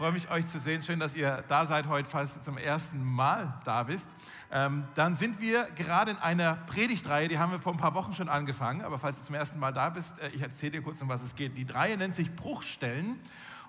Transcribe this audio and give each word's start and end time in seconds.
freue 0.00 0.12
mich, 0.12 0.30
euch 0.30 0.46
zu 0.46 0.58
sehen. 0.58 0.80
Schön, 0.80 0.98
dass 0.98 1.14
ihr 1.14 1.44
da 1.48 1.66
seid 1.66 1.86
heute, 1.86 2.08
falls 2.08 2.32
du 2.32 2.40
zum 2.40 2.56
ersten 2.56 3.04
Mal 3.04 3.60
da 3.66 3.82
bist. 3.82 4.08
Ähm, 4.50 4.84
dann 4.94 5.14
sind 5.14 5.42
wir 5.42 5.64
gerade 5.72 6.12
in 6.12 6.16
einer 6.16 6.54
Predigtreihe, 6.54 7.28
die 7.28 7.38
haben 7.38 7.52
wir 7.52 7.58
vor 7.58 7.74
ein 7.74 7.78
paar 7.78 7.92
Wochen 7.92 8.14
schon 8.14 8.30
angefangen. 8.30 8.80
Aber 8.80 8.98
falls 8.98 9.18
du 9.18 9.26
zum 9.26 9.34
ersten 9.34 9.58
Mal 9.58 9.74
da 9.74 9.90
bist, 9.90 10.18
äh, 10.22 10.28
ich 10.28 10.40
erzähle 10.40 10.72
dir 10.72 10.82
kurz, 10.82 11.02
um 11.02 11.10
was 11.10 11.20
es 11.20 11.36
geht. 11.36 11.54
Die 11.58 11.70
Reihe 11.70 11.98
nennt 11.98 12.14
sich 12.14 12.34
Bruchstellen. 12.34 13.20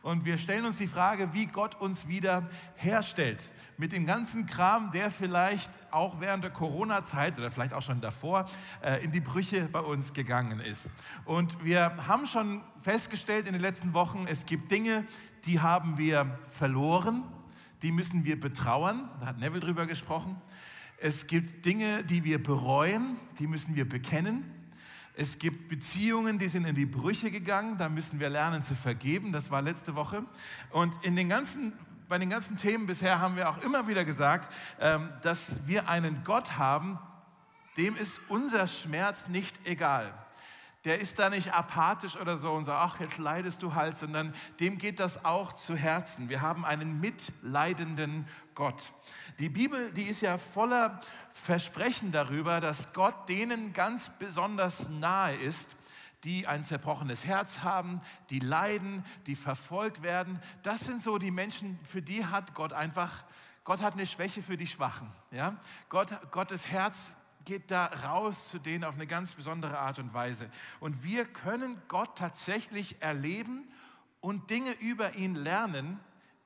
Und 0.03 0.23
wir 0.23 0.37
stellen 0.37 0.65
uns 0.65 0.77
die 0.77 0.87
Frage, 0.87 1.33
wie 1.33 1.47
Gott 1.47 1.75
uns 1.75 2.07
wieder 2.07 2.49
herstellt. 2.75 3.49
Mit 3.77 3.91
dem 3.91 4.05
ganzen 4.05 4.45
Kram, 4.45 4.91
der 4.91 5.11
vielleicht 5.11 5.69
auch 5.91 6.21
während 6.21 6.43
der 6.43 6.51
Corona-Zeit 6.51 7.37
oder 7.37 7.51
vielleicht 7.51 7.73
auch 7.73 7.81
schon 7.81 7.99
davor 7.99 8.45
äh, 8.81 9.03
in 9.03 9.11
die 9.11 9.19
Brüche 9.19 9.67
bei 9.67 9.81
uns 9.81 10.13
gegangen 10.13 10.59
ist. 10.59 10.89
Und 11.25 11.63
wir 11.63 12.07
haben 12.07 12.25
schon 12.25 12.63
festgestellt 12.79 13.47
in 13.47 13.53
den 13.53 13.61
letzten 13.61 13.93
Wochen, 13.93 14.25
es 14.27 14.45
gibt 14.45 14.71
Dinge, 14.71 15.05
die 15.45 15.59
haben 15.59 15.97
wir 15.97 16.39
verloren, 16.51 17.23
die 17.81 17.91
müssen 17.91 18.25
wir 18.25 18.39
betrauern. 18.39 19.09
Da 19.19 19.27
hat 19.27 19.39
Neville 19.39 19.61
drüber 19.61 19.85
gesprochen. 19.85 20.39
Es 20.97 21.27
gibt 21.27 21.65
Dinge, 21.65 22.03
die 22.03 22.23
wir 22.23 22.41
bereuen, 22.41 23.17
die 23.39 23.47
müssen 23.47 23.75
wir 23.75 23.89
bekennen. 23.89 24.43
Es 25.15 25.39
gibt 25.39 25.67
Beziehungen, 25.67 26.37
die 26.37 26.47
sind 26.47 26.65
in 26.65 26.75
die 26.75 26.85
Brüche 26.85 27.31
gegangen, 27.31 27.77
da 27.77 27.89
müssen 27.89 28.19
wir 28.19 28.29
lernen 28.29 28.63
zu 28.63 28.75
vergeben. 28.75 29.31
Das 29.31 29.51
war 29.51 29.61
letzte 29.61 29.95
Woche. 29.95 30.23
Und 30.69 30.93
in 31.03 31.15
den 31.15 31.27
ganzen, 31.27 31.73
bei 32.07 32.17
den 32.17 32.29
ganzen 32.29 32.57
Themen 32.57 32.85
bisher 32.85 33.19
haben 33.19 33.35
wir 33.35 33.49
auch 33.49 33.63
immer 33.63 33.87
wieder 33.87 34.05
gesagt, 34.05 34.53
ähm, 34.79 35.09
dass 35.21 35.67
wir 35.67 35.89
einen 35.89 36.23
Gott 36.23 36.57
haben, 36.57 36.99
dem 37.77 37.95
ist 37.95 38.21
unser 38.29 38.67
Schmerz 38.67 39.27
nicht 39.27 39.67
egal. 39.67 40.13
Der 40.83 40.99
ist 40.99 41.19
da 41.19 41.29
nicht 41.29 41.53
apathisch 41.53 42.15
oder 42.15 42.37
so 42.37 42.51
und 42.53 42.65
sagt, 42.65 42.79
ach, 42.79 42.99
jetzt 42.99 43.19
leidest 43.19 43.61
du 43.61 43.75
halt, 43.75 43.97
sondern 43.97 44.33
dem 44.59 44.79
geht 44.79 44.99
das 44.99 45.25
auch 45.25 45.53
zu 45.53 45.75
Herzen. 45.75 46.27
Wir 46.27 46.41
haben 46.41 46.65
einen 46.65 46.99
mitleidenden 46.99 48.27
Gott. 48.55 48.91
Die 49.39 49.49
Bibel, 49.49 49.91
die 49.91 50.03
ist 50.03 50.21
ja 50.21 50.39
voller 50.39 51.01
Versprechen 51.31 52.11
darüber, 52.11 52.59
dass 52.59 52.93
Gott 52.93 53.29
denen 53.29 53.73
ganz 53.73 54.09
besonders 54.17 54.89
nahe 54.89 55.35
ist, 55.35 55.69
die 56.23 56.47
ein 56.47 56.63
zerbrochenes 56.63 57.25
Herz 57.25 57.59
haben, 57.59 58.01
die 58.29 58.39
leiden, 58.39 59.05
die 59.27 59.35
verfolgt 59.35 60.03
werden. 60.03 60.39
Das 60.63 60.81
sind 60.81 61.01
so 61.01 61.17
die 61.17 61.31
Menschen, 61.31 61.79
für 61.83 62.01
die 62.01 62.25
hat 62.25 62.53
Gott 62.53 62.73
einfach, 62.73 63.23
Gott 63.63 63.81
hat 63.81 63.93
eine 63.93 64.05
Schwäche 64.05 64.43
für 64.43 64.57
die 64.57 64.67
Schwachen. 64.67 65.11
Ja? 65.31 65.57
Gott, 65.89 66.09
Gottes 66.31 66.67
Herz 66.67 67.17
geht 67.45 67.71
da 67.71 67.85
raus 67.85 68.47
zu 68.49 68.59
denen 68.59 68.83
auf 68.83 68.95
eine 68.95 69.07
ganz 69.07 69.33
besondere 69.35 69.77
Art 69.79 69.99
und 69.99 70.13
Weise. 70.13 70.49
Und 70.79 71.03
wir 71.03 71.25
können 71.25 71.81
Gott 71.87 72.17
tatsächlich 72.17 73.01
erleben 73.01 73.67
und 74.19 74.49
Dinge 74.49 74.71
über 74.73 75.15
ihn 75.15 75.35
lernen 75.35 75.99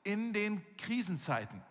in 0.04 0.34
den 0.34 0.62
Krisenzeiten. 0.78 1.62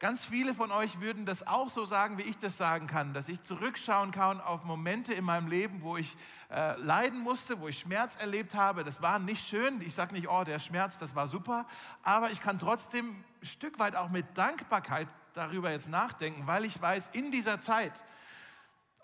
Ganz 0.00 0.26
viele 0.26 0.54
von 0.54 0.70
euch 0.70 1.00
würden 1.00 1.24
das 1.24 1.46
auch 1.46 1.70
so 1.70 1.86
sagen, 1.86 2.18
wie 2.18 2.22
ich 2.22 2.36
das 2.36 2.58
sagen 2.58 2.88
kann, 2.88 3.14
dass 3.14 3.28
ich 3.28 3.40
zurückschauen 3.40 4.10
kann 4.10 4.40
auf 4.40 4.64
Momente 4.64 5.14
in 5.14 5.24
meinem 5.24 5.46
Leben, 5.46 5.82
wo 5.82 5.96
ich 5.96 6.16
äh, 6.50 6.78
leiden 6.78 7.20
musste, 7.20 7.60
wo 7.60 7.68
ich 7.68 7.78
Schmerz 7.78 8.16
erlebt 8.16 8.54
habe. 8.54 8.84
Das 8.84 9.00
war 9.00 9.18
nicht 9.18 9.48
schön. 9.48 9.80
Ich 9.80 9.94
sage 9.94 10.12
nicht, 10.12 10.28
oh, 10.28 10.44
der 10.44 10.58
Schmerz, 10.58 10.98
das 10.98 11.14
war 11.14 11.26
super. 11.26 11.66
Aber 12.02 12.30
ich 12.32 12.42
kann 12.42 12.58
trotzdem 12.58 13.24
ein 13.40 13.46
Stück 13.46 13.78
weit 13.78 13.96
auch 13.96 14.10
mit 14.10 14.26
Dankbarkeit 14.36 15.08
darüber 15.32 15.70
jetzt 15.70 15.88
nachdenken, 15.88 16.46
weil 16.46 16.64
ich 16.64 16.80
weiß, 16.80 17.10
in 17.14 17.30
dieser 17.30 17.60
Zeit, 17.60 18.04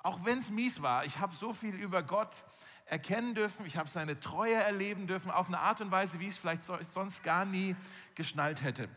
auch 0.02 0.24
wenn 0.24 0.38
es 0.38 0.50
mies 0.50 0.82
war, 0.82 1.04
ich 1.04 1.18
habe 1.18 1.34
so 1.34 1.52
viel 1.52 1.74
über 1.74 2.02
Gott 2.02 2.44
erkennen 2.86 3.34
dürfen, 3.34 3.66
ich 3.66 3.76
habe 3.76 3.88
seine 3.88 4.18
Treue 4.18 4.54
erleben 4.54 5.06
dürfen, 5.06 5.30
auf 5.30 5.46
eine 5.46 5.60
Art 5.60 5.80
und 5.80 5.90
Weise, 5.90 6.18
wie 6.18 6.24
ich 6.24 6.30
es 6.30 6.38
vielleicht 6.38 6.62
sonst 6.62 7.22
gar 7.22 7.44
nie 7.44 7.76
geschnallt 8.14 8.62
hätte. 8.62 8.88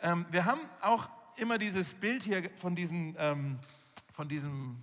Ähm, 0.00 0.26
wir 0.30 0.44
haben 0.44 0.60
auch 0.82 1.08
immer 1.36 1.58
dieses 1.58 1.94
Bild 1.94 2.22
hier 2.22 2.50
von, 2.56 2.74
diesen, 2.74 3.16
ähm, 3.18 3.58
von 4.12 4.28
diesem 4.28 4.82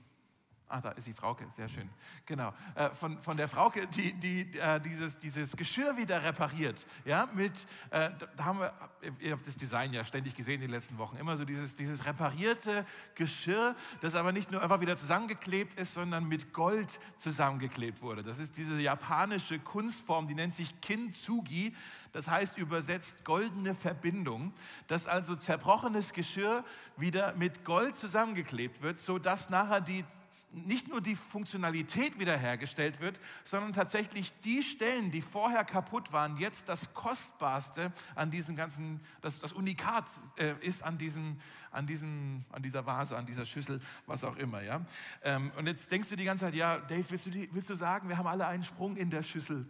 Ah, 0.67 0.81
da 0.81 0.91
ist 0.91 1.05
die 1.05 1.13
Frauke, 1.13 1.45
sehr 1.51 1.69
schön. 1.69 1.87
Genau. 2.25 2.51
Äh, 2.73 2.89
von, 2.89 3.19
von 3.21 3.37
der 3.37 3.47
Frauke, 3.47 3.85
die, 3.85 4.13
die 4.13 4.57
äh, 4.57 4.79
dieses, 4.81 5.19
dieses 5.19 5.55
Geschirr 5.55 5.95
wieder 5.95 6.23
repariert. 6.23 6.87
Ja, 7.05 7.29
mit, 7.35 7.53
äh, 7.91 8.09
da 8.35 8.45
haben 8.45 8.59
wir, 8.59 8.73
ihr 9.19 9.33
habt 9.33 9.45
das 9.45 9.57
Design 9.57 9.93
ja 9.93 10.03
ständig 10.03 10.33
gesehen 10.33 10.55
in 10.55 10.61
den 10.61 10.71
letzten 10.71 10.97
Wochen, 10.97 11.17
immer 11.17 11.37
so 11.37 11.45
dieses, 11.45 11.75
dieses 11.75 12.03
reparierte 12.05 12.83
Geschirr, 13.13 13.75
das 14.01 14.15
aber 14.15 14.31
nicht 14.31 14.51
nur 14.51 14.63
einfach 14.63 14.81
wieder 14.81 14.97
zusammengeklebt 14.97 15.75
ist, 15.75 15.93
sondern 15.93 16.27
mit 16.27 16.51
Gold 16.51 16.99
zusammengeklebt 17.17 18.01
wurde. 18.01 18.23
Das 18.23 18.39
ist 18.39 18.57
diese 18.57 18.79
japanische 18.79 19.59
Kunstform, 19.59 20.27
die 20.27 20.33
nennt 20.33 20.55
sich 20.55 20.81
Kintsugi. 20.81 21.75
Das 22.11 22.29
heißt 22.29 22.57
übersetzt 22.57 23.23
goldene 23.25 23.75
Verbindung, 23.75 24.53
dass 24.87 25.05
also 25.05 25.35
zerbrochenes 25.35 26.13
Geschirr 26.13 26.63
wieder 26.97 27.35
mit 27.35 27.65
Gold 27.65 27.97
zusammengeklebt 27.97 28.81
wird, 28.81 28.99
sodass 28.99 29.49
nachher 29.49 29.81
die 29.81 30.05
nicht 30.55 30.87
nur 30.87 31.01
die 31.01 31.15
Funktionalität 31.15 32.17
wiederhergestellt 32.19 33.01
wird, 33.01 33.19
sondern 33.43 33.73
tatsächlich 33.73 34.31
die 34.39 34.63
Stellen, 34.63 35.11
die 35.11 35.21
vorher 35.21 35.63
kaputt 35.65 36.13
waren, 36.13 36.37
jetzt 36.37 36.69
das 36.69 36.93
Kostbarste 36.93 37.91
an 38.15 38.31
diesem 38.31 38.55
ganzen, 38.55 39.01
das, 39.21 39.39
das 39.39 39.51
Unikat 39.51 40.05
äh, 40.37 40.53
ist 40.61 40.83
an, 40.83 40.97
diesem, 40.97 41.39
an, 41.71 41.85
diesem, 41.85 42.45
an 42.51 42.63
dieser 42.63 42.85
Vase, 42.85 43.17
an 43.17 43.25
dieser 43.25 43.45
Schüssel, 43.45 43.81
was 44.05 44.23
auch 44.23 44.37
immer. 44.37 44.61
Ja? 44.61 44.85
Ähm, 45.23 45.51
und 45.57 45.67
jetzt 45.67 45.91
denkst 45.91 46.09
du 46.09 46.15
die 46.15 46.23
ganze 46.23 46.45
Zeit, 46.45 46.55
ja, 46.55 46.77
Dave, 46.79 47.05
willst 47.09 47.25
du, 47.25 47.31
willst 47.51 47.69
du 47.69 47.75
sagen, 47.75 48.07
wir 48.07 48.17
haben 48.17 48.27
alle 48.27 48.47
einen 48.47 48.63
Sprung 48.63 48.95
in 48.95 49.09
der 49.09 49.23
Schüssel? 49.23 49.67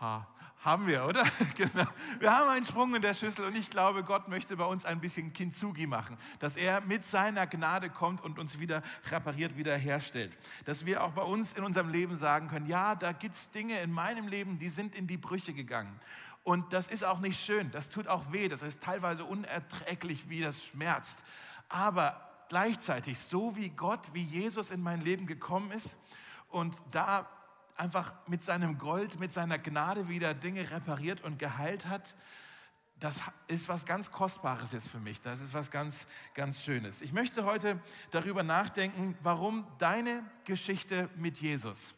Ha, 0.00 0.26
haben 0.66 0.88
wir, 0.88 1.06
oder? 1.06 1.22
genau. 1.54 1.86
Wir 2.18 2.36
haben 2.36 2.50
einen 2.50 2.64
Sprung 2.64 2.92
in 2.96 3.00
der 3.00 3.14
Schüssel 3.14 3.46
und 3.46 3.56
ich 3.56 3.70
glaube, 3.70 4.02
Gott 4.02 4.26
möchte 4.26 4.56
bei 4.56 4.64
uns 4.64 4.84
ein 4.84 5.00
bisschen 5.00 5.32
Kintsugi 5.32 5.86
machen, 5.86 6.18
dass 6.40 6.56
er 6.56 6.80
mit 6.80 7.06
seiner 7.06 7.46
Gnade 7.46 7.88
kommt 7.88 8.20
und 8.20 8.38
uns 8.40 8.58
wieder 8.58 8.82
repariert, 9.10 9.56
wieder 9.56 9.76
herstellt. 9.76 10.36
Dass 10.64 10.84
wir 10.84 11.04
auch 11.04 11.12
bei 11.12 11.22
uns 11.22 11.52
in 11.52 11.62
unserem 11.62 11.88
Leben 11.88 12.16
sagen 12.16 12.48
können, 12.48 12.66
ja, 12.66 12.96
da 12.96 13.12
gibt 13.12 13.36
es 13.36 13.50
Dinge 13.52 13.78
in 13.78 13.92
meinem 13.92 14.26
Leben, 14.26 14.58
die 14.58 14.68
sind 14.68 14.96
in 14.96 15.06
die 15.06 15.16
Brüche 15.16 15.54
gegangen. 15.54 16.00
Und 16.42 16.72
das 16.72 16.88
ist 16.88 17.04
auch 17.04 17.20
nicht 17.20 17.40
schön, 17.40 17.70
das 17.70 17.88
tut 17.88 18.08
auch 18.08 18.32
weh, 18.32 18.48
das 18.48 18.62
ist 18.62 18.82
teilweise 18.82 19.24
unerträglich, 19.24 20.28
wie 20.28 20.40
das 20.40 20.64
schmerzt. 20.64 21.22
Aber 21.68 22.20
gleichzeitig, 22.48 23.20
so 23.20 23.56
wie 23.56 23.68
Gott, 23.68 24.00
wie 24.14 24.22
Jesus 24.22 24.72
in 24.72 24.82
mein 24.82 25.00
Leben 25.00 25.26
gekommen 25.26 25.70
ist 25.70 25.96
und 26.48 26.74
da 26.90 27.28
einfach 27.76 28.12
mit 28.26 28.42
seinem 28.42 28.78
Gold, 28.78 29.18
mit 29.20 29.32
seiner 29.32 29.58
Gnade 29.58 30.08
wieder 30.08 30.34
Dinge 30.34 30.70
repariert 30.70 31.22
und 31.22 31.38
geheilt 31.38 31.86
hat, 31.86 32.14
das 32.98 33.20
ist 33.46 33.68
was 33.68 33.84
ganz 33.84 34.10
Kostbares 34.10 34.72
jetzt 34.72 34.88
für 34.88 34.98
mich. 34.98 35.20
Das 35.20 35.40
ist 35.40 35.52
was 35.52 35.70
ganz, 35.70 36.06
ganz 36.34 36.64
Schönes. 36.64 37.02
Ich 37.02 37.12
möchte 37.12 37.44
heute 37.44 37.78
darüber 38.10 38.42
nachdenken, 38.42 39.16
warum 39.22 39.66
deine 39.78 40.22
Geschichte 40.44 41.10
mit 41.16 41.36
Jesus 41.36 41.94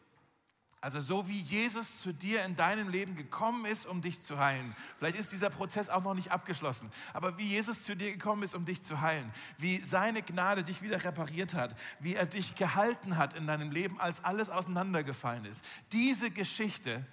also 0.81 1.01
so 1.01 1.27
wie 1.27 1.41
Jesus 1.41 1.99
zu 1.99 2.13
dir 2.13 2.45
in 2.45 2.55
deinem 2.55 2.87
Leben 2.87 3.15
gekommen 3.15 3.65
ist, 3.65 3.85
um 3.85 4.01
dich 4.01 4.21
zu 4.21 4.39
heilen. 4.39 4.73
Vielleicht 4.97 5.17
ist 5.17 5.33
dieser 5.33 5.49
Prozess 5.49 5.89
auch 5.89 6.03
noch 6.03 6.13
nicht 6.13 6.31
abgeschlossen, 6.31 6.89
aber 7.13 7.37
wie 7.37 7.43
Jesus 7.43 7.83
zu 7.83 7.95
dir 7.95 8.13
gekommen 8.13 8.43
ist, 8.43 8.55
um 8.55 8.63
dich 8.63 8.81
zu 8.81 9.01
heilen, 9.01 9.29
wie 9.57 9.83
seine 9.83 10.21
Gnade 10.21 10.63
dich 10.63 10.81
wieder 10.81 11.03
repariert 11.03 11.53
hat, 11.53 11.75
wie 11.99 12.15
er 12.15 12.25
dich 12.25 12.55
gehalten 12.55 13.17
hat 13.17 13.33
in 13.33 13.45
deinem 13.45 13.71
Leben, 13.71 13.99
als 13.99 14.23
alles 14.23 14.49
auseinandergefallen 14.49 15.43
ist. 15.45 15.65
Diese 15.91 16.31
Geschichte 16.31 17.05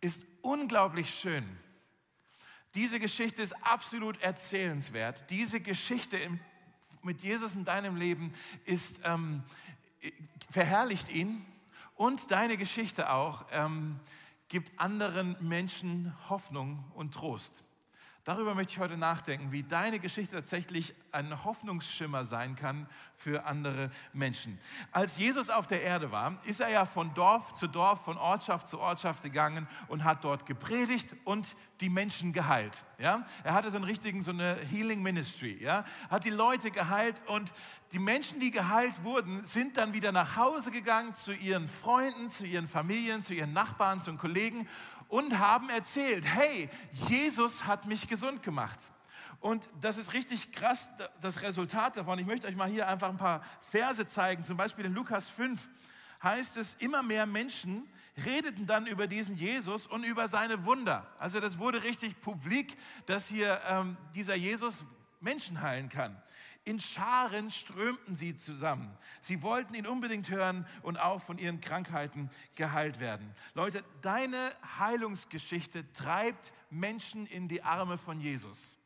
ist 0.00 0.24
unglaublich 0.42 1.14
schön. 1.14 1.44
Diese 2.74 2.98
Geschichte 2.98 3.42
ist 3.42 3.52
absolut 3.64 4.20
erzählenswert. 4.20 5.30
Diese 5.30 5.60
Geschichte 5.60 6.18
mit 7.02 7.20
Jesus 7.20 7.54
in 7.54 7.64
deinem 7.64 7.94
Leben 7.94 8.34
ist, 8.64 9.00
ähm, 9.04 9.44
verherrlicht 10.50 11.08
ihn 11.08 11.44
und 12.00 12.30
deine 12.30 12.56
Geschichte 12.56 13.12
auch 13.12 13.44
ähm, 13.52 14.00
gibt 14.48 14.72
anderen 14.80 15.36
Menschen 15.38 16.14
Hoffnung 16.30 16.82
und 16.94 17.12
Trost. 17.12 17.62
Darüber 18.30 18.54
möchte 18.54 18.74
ich 18.74 18.78
heute 18.78 18.96
nachdenken, 18.96 19.50
wie 19.50 19.64
deine 19.64 19.98
Geschichte 19.98 20.36
tatsächlich 20.36 20.94
ein 21.10 21.42
Hoffnungsschimmer 21.42 22.24
sein 22.24 22.54
kann 22.54 22.86
für 23.16 23.44
andere 23.44 23.90
Menschen. 24.12 24.56
Als 24.92 25.18
Jesus 25.18 25.50
auf 25.50 25.66
der 25.66 25.82
Erde 25.82 26.12
war, 26.12 26.38
ist 26.44 26.60
er 26.60 26.68
ja 26.68 26.86
von 26.86 27.12
Dorf 27.14 27.54
zu 27.54 27.66
Dorf, 27.66 28.04
von 28.04 28.16
Ortschaft 28.16 28.68
zu 28.68 28.78
Ortschaft 28.78 29.24
gegangen 29.24 29.66
und 29.88 30.04
hat 30.04 30.22
dort 30.22 30.46
gepredigt 30.46 31.08
und 31.24 31.56
die 31.80 31.88
Menschen 31.88 32.32
geheilt. 32.32 32.84
Ja? 32.98 33.26
Er 33.42 33.54
hatte 33.54 33.72
so 33.72 33.76
einen 33.78 33.84
richtigen, 33.84 34.22
so 34.22 34.30
eine 34.30 34.54
Healing 34.70 35.02
Ministry. 35.02 35.58
Ja? 35.60 35.84
Hat 36.08 36.24
die 36.24 36.30
Leute 36.30 36.70
geheilt 36.70 37.20
und 37.26 37.50
die 37.90 37.98
Menschen, 37.98 38.38
die 38.38 38.52
geheilt 38.52 39.02
wurden, 39.02 39.44
sind 39.44 39.76
dann 39.76 39.92
wieder 39.92 40.12
nach 40.12 40.36
Hause 40.36 40.70
gegangen 40.70 41.14
zu 41.14 41.32
ihren 41.32 41.66
Freunden, 41.66 42.30
zu 42.30 42.46
ihren 42.46 42.68
Familien, 42.68 43.24
zu 43.24 43.34
ihren 43.34 43.52
Nachbarn, 43.52 44.00
zu 44.00 44.10
ihren 44.10 44.18
Kollegen 44.18 44.68
und 45.10 45.38
haben 45.38 45.68
erzählt, 45.68 46.24
hey, 46.24 46.70
Jesus 46.92 47.66
hat 47.66 47.86
mich 47.86 48.08
gesund 48.08 48.42
gemacht. 48.42 48.78
Und 49.40 49.68
das 49.80 49.98
ist 49.98 50.12
richtig 50.12 50.52
krass, 50.52 50.88
das 51.20 51.42
Resultat 51.42 51.96
davon. 51.96 52.18
Ich 52.18 52.26
möchte 52.26 52.46
euch 52.46 52.56
mal 52.56 52.68
hier 52.68 52.88
einfach 52.88 53.08
ein 53.08 53.16
paar 53.16 53.42
Verse 53.60 54.06
zeigen. 54.06 54.44
Zum 54.44 54.56
Beispiel 54.56 54.84
in 54.84 54.94
Lukas 54.94 55.28
5 55.28 55.60
heißt 56.22 56.56
es, 56.58 56.74
immer 56.74 57.02
mehr 57.02 57.26
Menschen 57.26 57.88
redeten 58.24 58.66
dann 58.66 58.86
über 58.86 59.06
diesen 59.06 59.36
Jesus 59.36 59.86
und 59.86 60.04
über 60.04 60.28
seine 60.28 60.64
Wunder. 60.64 61.06
Also 61.18 61.40
das 61.40 61.58
wurde 61.58 61.82
richtig 61.82 62.20
publik, 62.20 62.76
dass 63.06 63.26
hier 63.26 63.60
ähm, 63.68 63.96
dieser 64.14 64.36
Jesus 64.36 64.84
Menschen 65.20 65.60
heilen 65.60 65.88
kann. 65.88 66.20
In 66.64 66.78
Scharen 66.78 67.50
strömten 67.50 68.16
sie 68.16 68.36
zusammen. 68.36 68.96
Sie 69.20 69.42
wollten 69.42 69.74
ihn 69.74 69.86
unbedingt 69.86 70.30
hören 70.30 70.66
und 70.82 70.98
auch 70.98 71.20
von 71.20 71.38
ihren 71.38 71.60
Krankheiten 71.60 72.30
geheilt 72.54 73.00
werden. 73.00 73.34
Leute, 73.54 73.82
deine 74.02 74.52
Heilungsgeschichte 74.78 75.90
treibt 75.92 76.52
Menschen 76.68 77.26
in 77.26 77.48
die 77.48 77.62
Arme 77.62 77.96
von 77.96 78.20
Jesus. 78.20 78.76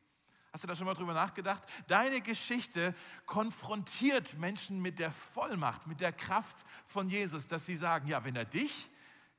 Hast 0.53 0.63
du 0.63 0.67
da 0.69 0.75
schon 0.75 0.85
mal 0.85 0.93
drüber 0.93 1.13
nachgedacht? 1.13 1.61
Deine 1.87 2.21
Geschichte 2.21 2.95
konfrontiert 3.25 4.37
Menschen 4.37 4.81
mit 4.81 4.99
der 4.99 5.11
Vollmacht, 5.11 5.85
mit 5.85 5.99
der 5.99 6.13
Kraft 6.13 6.65
von 6.87 7.09
Jesus, 7.09 7.49
dass 7.49 7.65
sie 7.65 7.75
sagen, 7.75 8.07
ja, 8.07 8.23
wenn 8.23 8.37
er 8.37 8.45
dich 8.45 8.89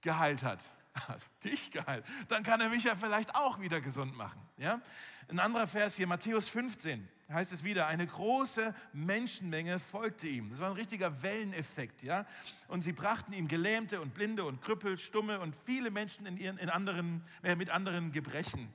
geheilt 0.03 0.43
hat, 0.43 0.61
dich 1.45 1.71
geheilt, 1.71 2.05
dann 2.29 2.43
kann 2.43 2.61
er 2.61 2.69
mich 2.69 2.85
ja 2.85 2.97
vielleicht 2.97 3.35
auch 3.35 3.61
wieder 3.61 3.81
gesund 3.81 4.17
machen. 4.17 4.41
Ja? 4.57 4.81
Ein 5.29 5.41
anderer 5.41 5.67
Vers 5.67 5.97
hier, 5.97 6.07
Matthäus 6.07 6.49
15, 6.49 7.09
heißt 7.29 7.53
es 7.53 7.65
wieder, 7.65 7.87
eine 7.87 8.07
große 8.07 8.75
Menschenmenge 8.93 9.79
folgte 9.79 10.29
ihm. 10.29 10.51
Das 10.51 10.61
war 10.61 10.71
ein 10.71 10.77
richtiger 10.77 11.23
Welleneffekt. 11.23 12.03
Ja? 12.03 12.27
Und 12.69 12.83
sie 12.83 12.93
brachten 12.93 13.33
ihm 13.33 13.49
Gelähmte 13.49 14.01
und 14.01 14.15
Blinde 14.15 14.45
und 14.45 14.63
Krüppel, 14.63 14.99
Stumme 14.99 15.41
und 15.41 15.55
viele 15.65 15.91
Menschen 15.91 16.27
in 16.27 16.37
ihren, 16.37 16.59
in 16.59 16.71
anderen, 16.71 17.25
äh, 17.43 17.57
mit 17.57 17.71
anderen 17.71 18.13
Gebrechen. 18.13 18.73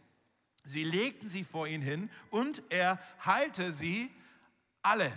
Sie 0.64 0.84
legten 0.84 1.28
sie 1.28 1.44
vor 1.44 1.68
ihn 1.68 1.82
hin 1.82 2.10
und 2.30 2.62
er 2.70 3.00
heilte 3.26 3.72
sie 3.72 4.12
alle, 4.82 5.12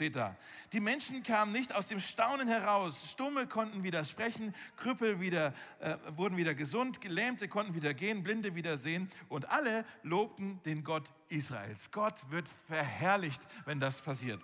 steht 0.00 0.16
da. 0.16 0.34
Die 0.72 0.80
Menschen 0.80 1.22
kamen 1.22 1.52
nicht 1.52 1.74
aus 1.74 1.88
dem 1.88 2.00
Staunen 2.00 2.48
heraus. 2.48 3.10
Stumme 3.10 3.46
konnten 3.46 3.82
wieder 3.82 4.02
sprechen, 4.02 4.54
Krüppel 4.78 5.20
wieder, 5.20 5.52
äh, 5.80 5.94
wurden 6.16 6.38
wieder 6.38 6.54
gesund, 6.54 7.02
Gelähmte 7.02 7.48
konnten 7.48 7.74
wieder 7.74 7.92
gehen, 7.92 8.22
Blinde 8.22 8.54
wieder 8.54 8.78
sehen 8.78 9.10
und 9.28 9.50
alle 9.50 9.84
lobten 10.02 10.58
den 10.64 10.84
Gott 10.84 11.04
Israels. 11.28 11.90
Gott 11.90 12.14
wird 12.30 12.48
verherrlicht, 12.66 13.42
wenn 13.66 13.78
das 13.78 14.00
passiert. 14.00 14.40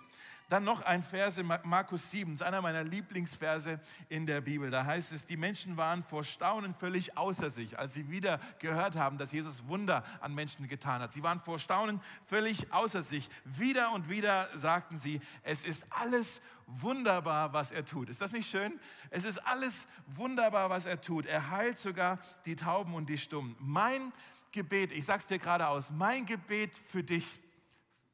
Dann 0.49 0.63
noch 0.63 0.81
ein 0.81 1.03
Vers 1.03 1.37
in 1.37 1.45
Markus 1.45 2.09
7, 2.11 2.31
das 2.31 2.41
ist 2.41 2.47
einer 2.47 2.61
meiner 2.61 2.83
Lieblingsverse 2.83 3.81
in 4.07 4.25
der 4.25 4.39
Bibel. 4.39 4.69
Da 4.69 4.85
heißt 4.85 5.11
es, 5.11 5.25
die 5.25 5.35
Menschen 5.35 5.75
waren 5.75 6.03
vor 6.03 6.23
Staunen 6.23 6.73
völlig 6.73 7.17
außer 7.17 7.49
sich, 7.49 7.77
als 7.77 7.93
sie 7.93 8.09
wieder 8.09 8.39
gehört 8.59 8.95
haben, 8.95 9.17
dass 9.17 9.33
Jesus 9.33 9.67
Wunder 9.67 10.05
an 10.21 10.33
Menschen 10.33 10.69
getan 10.69 11.01
hat. 11.01 11.11
Sie 11.11 11.21
waren 11.21 11.41
vor 11.41 11.59
Staunen 11.59 11.99
völlig 12.25 12.71
außer 12.71 13.01
sich. 13.01 13.29
Wieder 13.43 13.91
und 13.91 14.09
wieder 14.09 14.47
sagten 14.57 14.97
sie, 14.97 15.19
es 15.43 15.65
ist 15.65 15.85
alles 15.89 16.41
wunderbar, 16.65 17.51
was 17.51 17.71
er 17.71 17.83
tut. 17.83 18.09
Ist 18.09 18.21
das 18.21 18.31
nicht 18.31 18.49
schön? 18.49 18.79
Es 19.09 19.25
ist 19.25 19.39
alles 19.39 19.85
wunderbar, 20.05 20.69
was 20.69 20.85
er 20.85 21.01
tut. 21.01 21.25
Er 21.25 21.49
heilt 21.49 21.77
sogar 21.77 22.19
die 22.45 22.55
Tauben 22.55 22.93
und 22.93 23.09
die 23.09 23.17
Stummen. 23.17 23.57
Mein 23.59 24.13
Gebet, 24.51 24.93
ich 24.93 25.05
sage 25.05 25.19
es 25.19 25.27
dir 25.27 25.39
geradeaus, 25.39 25.91
mein 25.91 26.25
Gebet 26.25 26.75
für 26.75 27.03
dich, 27.03 27.39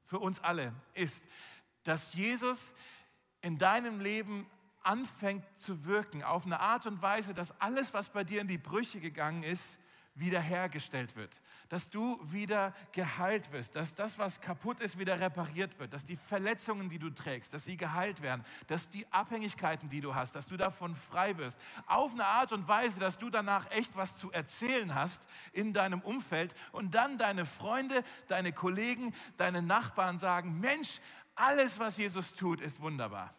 für 0.04 0.20
uns 0.20 0.40
alle 0.40 0.74
ist, 0.94 1.24
dass 1.84 2.14
Jesus 2.14 2.74
in 3.42 3.58
deinem 3.58 4.00
Leben 4.00 4.48
anfängt 4.84 5.44
zu 5.58 5.86
wirken, 5.86 6.24
auf 6.24 6.46
eine 6.46 6.60
Art 6.60 6.86
und 6.88 7.02
Weise, 7.02 7.34
dass 7.34 7.60
alles, 7.62 7.94
was 7.94 8.10
bei 8.10 8.24
dir 8.24 8.42
in 8.42 8.48
die 8.48 8.58
Brüche 8.58 9.00
gegangen 9.00 9.44
ist, 9.44 9.78
wiederhergestellt 10.16 11.16
wird, 11.16 11.42
dass 11.70 11.90
du 11.90 12.20
wieder 12.32 12.76
geheilt 12.92 13.52
wirst, 13.52 13.76
dass 13.76 13.96
das, 13.96 14.20
was 14.20 14.42
kaputt 14.42 14.80
ist, 14.80 15.00
wieder 15.00 15.20
repariert 15.20 15.80
wird, 15.80 15.92
dass 15.92 16.06
die 16.06 16.16
Verletzungen, 16.16 16.90
die 16.90 17.00
du 17.00 17.10
trägst, 17.10 17.52
dass 17.52 17.66
sie 17.66 17.78
geheilt 17.78 18.22
werden, 18.22 18.46
dass 18.68 18.90
die 18.90 19.12
Abhängigkeiten, 19.12 19.90
die 19.90 20.02
du 20.02 20.14
hast, 20.14 20.36
dass 20.36 20.48
du 20.48 20.56
davon 20.56 20.96
frei 20.96 21.36
wirst, 21.38 21.60
auf 21.88 22.12
eine 22.12 22.26
Art 22.26 22.52
und 22.52 22.68
Weise, 22.68 23.00
dass 23.00 23.18
du 23.18 23.32
danach 23.32 23.72
echt 23.72 23.98
was 23.98 24.20
zu 24.20 24.32
erzählen 24.32 24.94
hast 24.94 25.28
in 25.52 25.74
deinem 25.74 26.02
Umfeld. 26.02 26.54
Und 26.72 26.94
dann 26.94 27.18
deine 27.18 27.48
Freunde, 27.48 28.04
deine 28.28 28.54
Kollegen, 28.54 29.16
deine 29.38 29.64
Nachbarn 29.64 30.20
sagen, 30.20 30.60
Mensch, 30.60 31.00
alles, 31.36 31.80
was 31.80 31.98
Jesus 31.98 32.34
tut, 32.34 32.62
ist 32.62 32.82
wunderbar. 32.82 33.34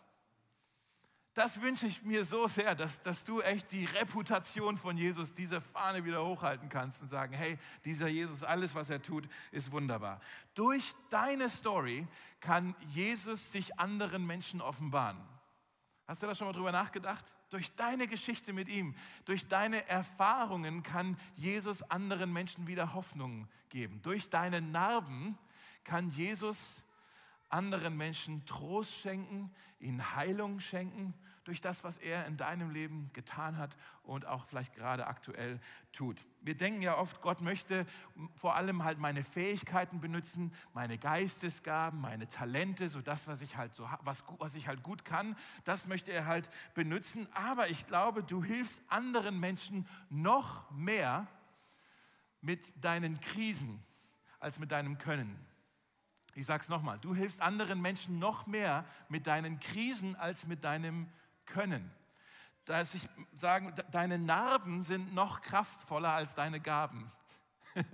Das 1.35 1.61
wünsche 1.61 1.89
ich 1.89 2.05
mir 2.05 2.25
so 2.25 2.47
sehr, 2.47 2.77
dass, 2.77 3.03
dass 3.03 3.25
du 3.25 3.41
echt 3.41 3.73
die 3.73 3.87
Reputation 3.87 4.79
von 4.79 4.97
Jesus, 4.97 5.35
diese 5.35 5.61
Fahne 5.61 6.05
wieder 6.05 6.25
hochhalten 6.25 6.69
kannst 6.69 7.03
und 7.03 7.09
sagen, 7.09 7.35
hey, 7.35 7.59
dieser 7.85 8.07
Jesus, 8.07 8.45
alles, 8.45 8.77
was 8.77 8.89
er 8.89 9.03
tut, 9.03 9.29
ist 9.51 9.73
wunderbar. 9.73 10.21
Durch 10.55 10.93
deine 11.11 11.49
Story 11.51 12.07
kann 12.39 12.77
Jesus 12.87 13.51
sich 13.51 13.81
anderen 13.81 14.25
Menschen 14.25 14.61
offenbaren. 14.61 15.19
Hast 16.07 16.23
du 16.23 16.27
da 16.29 16.37
schon 16.37 16.47
mal 16.47 16.53
drüber 16.53 16.71
nachgedacht? 16.71 17.25
Durch 17.51 17.75
deine 17.75 18.07
Geschichte 18.07 18.53
mit 18.53 18.69
ihm, 18.69 18.95
durch 19.25 19.49
deine 19.49 19.89
Erfahrungen 19.89 20.85
kann 20.85 21.19
Jesus 21.35 21.83
anderen 21.83 22.33
Menschen 22.33 22.69
wieder 22.69 22.95
Hoffnung 22.95 23.49
geben. 23.71 24.01
Durch 24.03 24.31
deine 24.31 24.61
Narben 24.61 25.37
kann 25.83 26.11
Jesus 26.11 26.85
anderen 27.55 27.97
Menschen 27.97 28.45
Trost 28.47 28.95
schenken, 29.01 29.51
ihnen 29.79 30.15
Heilung 30.17 30.59
schenken 30.59 31.15
durch 31.45 31.61
das, 31.61 31.85
was 31.85 31.99
er 31.99 32.27
in 32.27 32.37
deinem 32.37 32.71
Leben 32.71 33.11
getan 33.13 33.59
hat 33.59 33.77
und 34.03 34.27
auch 34.27 34.47
vielleicht 34.47 34.75
gerade 34.75 35.07
aktuell 35.07 35.61
tut. 35.93 36.25
Wir 36.41 36.57
denken 36.57 36.83
ja 36.83 36.97
oft, 36.97 37.21
Gott 37.21 37.43
möchte 37.43 37.87
vor 38.35 38.57
allem 38.57 38.83
halt 38.83 38.99
meine 38.99 39.23
Fähigkeiten 39.23 40.01
benutzen, 40.01 40.53
meine 40.73 40.99
Geistesgaben, 40.99 42.01
meine 42.01 42.29
Talente, 42.29 42.89
so 42.89 43.01
das, 43.01 43.29
was 43.29 43.41
ich 43.41 43.57
halt 43.57 43.75
so 43.75 43.89
was, 44.03 44.25
was 44.39 44.57
ich 44.57 44.67
halt 44.67 44.83
gut 44.83 45.05
kann, 45.05 45.37
das 45.65 45.87
möchte 45.87 46.13
er 46.13 46.27
halt 46.27 46.49
benutzen. 46.75 47.29
Aber 47.35 47.69
ich 47.69 47.87
glaube, 47.87 48.23
du 48.25 48.43
hilfst 48.43 48.83
anderen 48.89 49.39
Menschen 49.39 49.87
noch 50.11 50.69
mehr 50.71 51.27
mit 52.41 52.73
deinen 52.83 53.21
Krisen 53.21 53.83
als 54.41 54.59
mit 54.59 54.71
deinem 54.71 54.99
Können. 54.99 55.39
Ich 56.37 56.47
sage 56.47 56.63
es 56.63 56.69
nochmal, 56.69 56.99
du 56.99 57.15
hilfst 57.15 57.41
anderen 57.41 57.81
Menschen 57.81 58.19
noch 58.19 58.47
mehr 58.47 58.85
mit 59.09 59.27
deinen 59.27 59.61
Krisen 59.61 60.17
als 60.17 60.47
mit 60.47 60.65
deinem 60.65 61.09
Können. 61.47 61.91
Dass 62.65 62.95
ich 62.95 63.09
sagen, 63.37 63.75
deine 63.93 64.19
Narben 64.19 64.83
sind 64.83 65.15
noch 65.15 65.43
kraftvoller 65.43 66.13
als 66.13 66.35
deine 66.35 66.61
Gaben. 66.61 67.11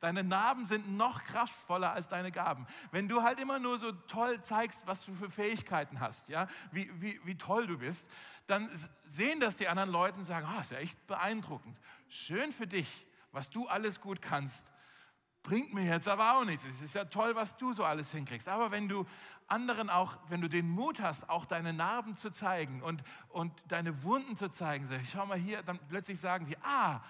Deine 0.00 0.22
Narben 0.22 0.66
sind 0.66 0.98
noch 0.98 1.24
kraftvoller 1.24 1.94
als 1.94 2.06
deine 2.06 2.30
Gaben. 2.30 2.66
Wenn 2.90 3.08
du 3.08 3.22
halt 3.22 3.40
immer 3.40 3.58
nur 3.58 3.78
so 3.78 3.90
toll 3.92 4.42
zeigst, 4.42 4.82
was 4.86 5.06
du 5.06 5.14
für 5.14 5.30
Fähigkeiten 5.30 5.98
hast, 5.98 6.28
ja, 6.28 6.46
wie, 6.72 6.90
wie, 7.00 7.18
wie 7.24 7.38
toll 7.38 7.66
du 7.66 7.78
bist, 7.78 8.06
dann 8.46 8.68
sehen 9.06 9.40
das 9.40 9.56
die 9.56 9.68
anderen 9.68 9.90
Leute 9.90 10.18
und 10.18 10.26
sagen, 10.26 10.46
oh, 10.54 10.60
ist 10.60 10.72
ja 10.72 10.78
echt 10.78 11.06
beeindruckend. 11.06 11.78
Schön 12.10 12.52
für 12.52 12.66
dich, 12.66 13.06
was 13.32 13.48
du 13.48 13.66
alles 13.66 14.02
gut 14.02 14.20
kannst 14.20 14.70
bringt 15.42 15.74
mir 15.74 15.84
jetzt 15.84 16.08
aber 16.08 16.36
auch 16.36 16.44
nichts. 16.44 16.64
Es 16.64 16.82
ist 16.82 16.94
ja 16.94 17.04
toll, 17.04 17.34
was 17.34 17.56
du 17.56 17.72
so 17.72 17.84
alles 17.84 18.12
hinkriegst. 18.12 18.48
Aber 18.48 18.70
wenn 18.70 18.88
du 18.88 19.06
anderen 19.48 19.90
auch, 19.90 20.16
wenn 20.28 20.40
du 20.40 20.48
den 20.48 20.68
Mut 20.68 21.00
hast, 21.00 21.28
auch 21.28 21.44
deine 21.44 21.72
Narben 21.72 22.16
zu 22.16 22.30
zeigen 22.30 22.82
und, 22.82 23.02
und 23.28 23.52
deine 23.68 24.02
Wunden 24.02 24.36
zu 24.36 24.50
zeigen, 24.50 24.86
sag, 24.86 25.00
schau 25.10 25.26
mal 25.26 25.38
hier, 25.38 25.62
dann 25.62 25.78
plötzlich 25.88 26.20
sagen 26.20 26.46
die, 26.46 26.56
ah, 26.62 27.02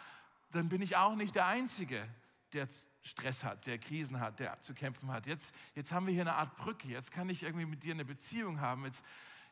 dann 0.50 0.68
bin 0.68 0.82
ich 0.82 0.96
auch 0.96 1.14
nicht 1.14 1.34
der 1.34 1.46
Einzige, 1.46 2.06
der 2.52 2.68
Stress 3.02 3.44
hat, 3.44 3.66
der 3.66 3.78
Krisen 3.78 4.20
hat, 4.20 4.38
der 4.38 4.60
zu 4.60 4.74
kämpfen 4.74 5.10
hat. 5.10 5.26
Jetzt, 5.26 5.54
jetzt 5.74 5.92
haben 5.92 6.06
wir 6.06 6.14
hier 6.14 6.22
eine 6.22 6.34
Art 6.34 6.56
Brücke. 6.56 6.88
Jetzt 6.88 7.10
kann 7.10 7.28
ich 7.28 7.42
irgendwie 7.42 7.66
mit 7.66 7.82
dir 7.82 7.94
eine 7.94 8.04
Beziehung 8.04 8.60
haben. 8.60 8.84
Jetzt, 8.84 9.04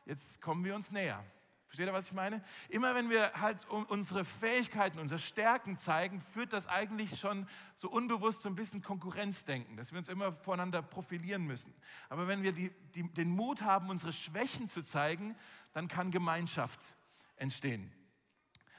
jetzt 0.05 0.41
kommen 0.41 0.63
wir 0.63 0.75
uns 0.75 0.91
näher. 0.91 1.23
Versteht 1.71 1.87
ihr, 1.87 1.93
was 1.93 2.07
ich 2.07 2.13
meine? 2.13 2.43
Immer 2.67 2.95
wenn 2.95 3.09
wir 3.09 3.31
halt 3.39 3.65
unsere 3.69 4.25
Fähigkeiten, 4.25 4.99
unsere 4.99 5.21
Stärken 5.21 5.77
zeigen, 5.77 6.19
führt 6.19 6.51
das 6.51 6.67
eigentlich 6.67 7.17
schon 7.17 7.47
so 7.77 7.89
unbewusst 7.89 8.41
so 8.41 8.49
ein 8.49 8.55
bisschen 8.55 8.81
Konkurrenzdenken, 8.81 9.77
dass 9.77 9.93
wir 9.93 9.99
uns 9.99 10.09
immer 10.09 10.33
voneinander 10.33 10.81
profilieren 10.81 11.45
müssen. 11.45 11.73
Aber 12.09 12.27
wenn 12.27 12.43
wir 12.43 12.51
die, 12.51 12.73
die, 12.93 13.03
den 13.13 13.29
Mut 13.29 13.61
haben, 13.61 13.89
unsere 13.89 14.11
Schwächen 14.11 14.67
zu 14.67 14.83
zeigen, 14.83 15.33
dann 15.71 15.87
kann 15.87 16.11
Gemeinschaft 16.11 16.93
entstehen. 17.37 17.89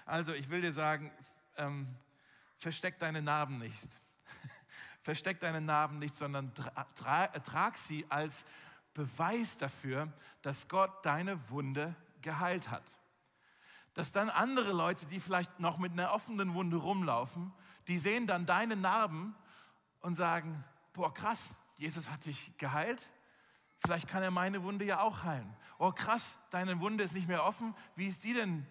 Also 0.04 0.34
ich 0.34 0.50
will 0.50 0.60
dir 0.60 0.74
sagen, 0.74 1.10
ähm, 1.56 1.88
versteck 2.58 2.98
deine 2.98 3.22
Narben 3.22 3.58
nicht. 3.58 3.88
versteck 5.00 5.40
deine 5.40 5.62
Narben 5.62 5.98
nicht, 5.98 6.14
sondern 6.14 6.52
tra 6.52 6.84
tra 6.94 7.26
trag 7.28 7.78
sie 7.78 8.04
als 8.10 8.44
Beweis 8.92 9.56
dafür, 9.56 10.12
dass 10.42 10.68
Gott 10.68 11.06
deine 11.06 11.48
Wunde 11.48 11.96
geheilt 12.22 12.70
hat. 12.70 12.84
Dass 13.94 14.12
dann 14.12 14.30
andere 14.30 14.72
Leute, 14.72 15.06
die 15.06 15.20
vielleicht 15.20 15.60
noch 15.60 15.78
mit 15.78 15.92
einer 15.92 16.12
offenen 16.12 16.54
Wunde 16.54 16.76
rumlaufen, 16.76 17.52
die 17.88 17.98
sehen 17.98 18.26
dann 18.26 18.46
deine 18.46 18.76
Narben 18.76 19.34
und 20.00 20.14
sagen, 20.14 20.64
boah 20.92 21.12
krass, 21.12 21.54
Jesus 21.76 22.10
hat 22.10 22.24
dich 22.24 22.56
geheilt, 22.58 23.08
vielleicht 23.78 24.08
kann 24.08 24.22
er 24.22 24.30
meine 24.30 24.62
Wunde 24.62 24.84
ja 24.84 25.00
auch 25.00 25.24
heilen. 25.24 25.56
Oh 25.78 25.92
krass, 25.92 26.38
deine 26.50 26.80
Wunde 26.80 27.04
ist 27.04 27.14
nicht 27.14 27.28
mehr 27.28 27.44
offen, 27.44 27.74
wie 27.96 28.06
ist 28.06 28.24
die 28.24 28.34
denn 28.34 28.66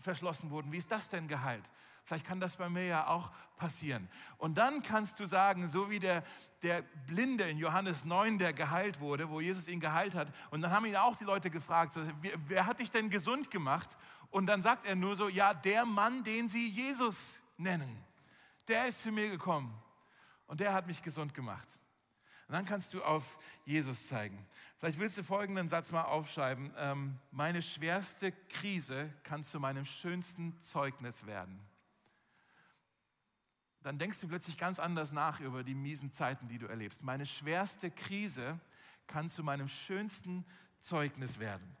verschlossen 0.00 0.50
worden, 0.50 0.72
wie 0.72 0.78
ist 0.78 0.90
das 0.90 1.08
denn 1.08 1.28
geheilt? 1.28 1.64
Vielleicht 2.08 2.24
kann 2.24 2.40
das 2.40 2.56
bei 2.56 2.70
mir 2.70 2.86
ja 2.86 3.06
auch 3.06 3.30
passieren. 3.58 4.08
Und 4.38 4.56
dann 4.56 4.80
kannst 4.80 5.20
du 5.20 5.26
sagen, 5.26 5.68
so 5.68 5.90
wie 5.90 5.98
der, 5.98 6.24
der 6.62 6.80
Blinde 7.06 7.44
in 7.44 7.58
Johannes 7.58 8.06
9, 8.06 8.38
der 8.38 8.54
geheilt 8.54 8.98
wurde, 9.00 9.28
wo 9.28 9.42
Jesus 9.42 9.68
ihn 9.68 9.78
geheilt 9.78 10.14
hat. 10.14 10.34
Und 10.50 10.62
dann 10.62 10.70
haben 10.70 10.86
ihn 10.86 10.96
auch 10.96 11.16
die 11.16 11.24
Leute 11.24 11.50
gefragt, 11.50 11.92
wer, 12.22 12.32
wer 12.46 12.64
hat 12.64 12.80
dich 12.80 12.90
denn 12.90 13.10
gesund 13.10 13.50
gemacht? 13.50 13.90
Und 14.30 14.46
dann 14.46 14.62
sagt 14.62 14.86
er 14.86 14.96
nur 14.96 15.16
so, 15.16 15.28
ja, 15.28 15.52
der 15.52 15.84
Mann, 15.84 16.24
den 16.24 16.48
sie 16.48 16.70
Jesus 16.70 17.42
nennen, 17.58 18.02
der 18.68 18.88
ist 18.88 19.02
zu 19.02 19.12
mir 19.12 19.28
gekommen 19.28 19.74
und 20.46 20.60
der 20.60 20.72
hat 20.72 20.86
mich 20.86 21.02
gesund 21.02 21.34
gemacht. 21.34 21.68
Und 22.46 22.54
dann 22.54 22.64
kannst 22.64 22.94
du 22.94 23.02
auf 23.02 23.36
Jesus 23.66 24.06
zeigen. 24.06 24.46
Vielleicht 24.78 24.98
willst 24.98 25.18
du 25.18 25.22
folgenden 25.22 25.68
Satz 25.68 25.92
mal 25.92 26.04
aufschreiben. 26.04 26.72
Ähm, 26.78 27.18
meine 27.32 27.60
schwerste 27.60 28.32
Krise 28.32 29.12
kann 29.24 29.44
zu 29.44 29.60
meinem 29.60 29.84
schönsten 29.84 30.58
Zeugnis 30.62 31.26
werden. 31.26 31.67
Dann 33.88 33.96
denkst 33.96 34.20
du 34.20 34.28
plötzlich 34.28 34.58
ganz 34.58 34.78
anders 34.78 35.12
nach 35.12 35.40
über 35.40 35.64
die 35.64 35.74
miesen 35.74 36.12
Zeiten, 36.12 36.46
die 36.46 36.58
du 36.58 36.66
erlebst. 36.66 37.02
Meine 37.02 37.24
schwerste 37.24 37.90
Krise 37.90 38.60
kann 39.06 39.30
zu 39.30 39.42
meinem 39.42 39.66
schönsten 39.66 40.44
Zeugnis 40.82 41.38
werden. 41.38 41.74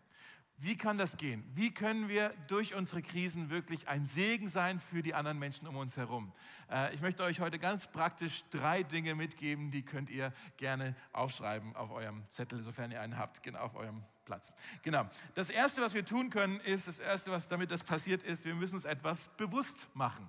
Wie 0.56 0.74
kann 0.74 0.96
das 0.96 1.18
gehen? 1.18 1.44
Wie 1.54 1.70
können 1.70 2.08
wir 2.08 2.30
durch 2.46 2.74
unsere 2.74 3.02
Krisen 3.02 3.50
wirklich 3.50 3.88
ein 3.88 4.06
Segen 4.06 4.48
sein 4.48 4.80
für 4.80 5.02
die 5.02 5.12
anderen 5.12 5.38
Menschen 5.38 5.68
um 5.68 5.76
uns 5.76 5.98
herum? 5.98 6.32
Äh, 6.70 6.94
ich 6.94 7.02
möchte 7.02 7.24
euch 7.24 7.40
heute 7.40 7.58
ganz 7.58 7.86
praktisch 7.86 8.42
drei 8.48 8.84
Dinge 8.84 9.14
mitgeben, 9.14 9.70
die 9.70 9.82
könnt 9.82 10.08
ihr 10.08 10.32
gerne 10.56 10.96
aufschreiben 11.12 11.76
auf 11.76 11.90
eurem 11.90 12.24
Zettel, 12.30 12.62
sofern 12.62 12.90
ihr 12.90 13.02
einen 13.02 13.18
habt, 13.18 13.42
genau 13.42 13.58
auf 13.58 13.74
eurem 13.74 14.02
Platz. 14.24 14.50
Genau. 14.82 15.06
Das 15.34 15.50
erste, 15.50 15.82
was 15.82 15.92
wir 15.92 16.06
tun 16.06 16.30
können, 16.30 16.58
ist, 16.60 16.88
das 16.88 17.00
erste, 17.00 17.30
was 17.32 17.48
damit 17.48 17.70
das 17.70 17.82
passiert 17.82 18.22
ist, 18.22 18.46
wir 18.46 18.54
müssen 18.54 18.76
uns 18.76 18.86
etwas 18.86 19.28
bewusst 19.36 19.88
machen. 19.92 20.26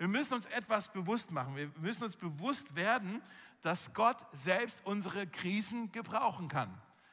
Wir 0.00 0.08
müssen 0.08 0.32
uns 0.32 0.46
etwas 0.46 0.88
bewusst 0.88 1.30
machen. 1.30 1.54
Wir 1.54 1.70
müssen 1.78 2.04
uns 2.04 2.16
bewusst 2.16 2.74
werden, 2.74 3.20
dass 3.60 3.92
Gott 3.92 4.16
selbst 4.32 4.80
unsere 4.84 5.26
Krisen 5.26 5.92
gebrauchen 5.92 6.48
kann. 6.48 6.70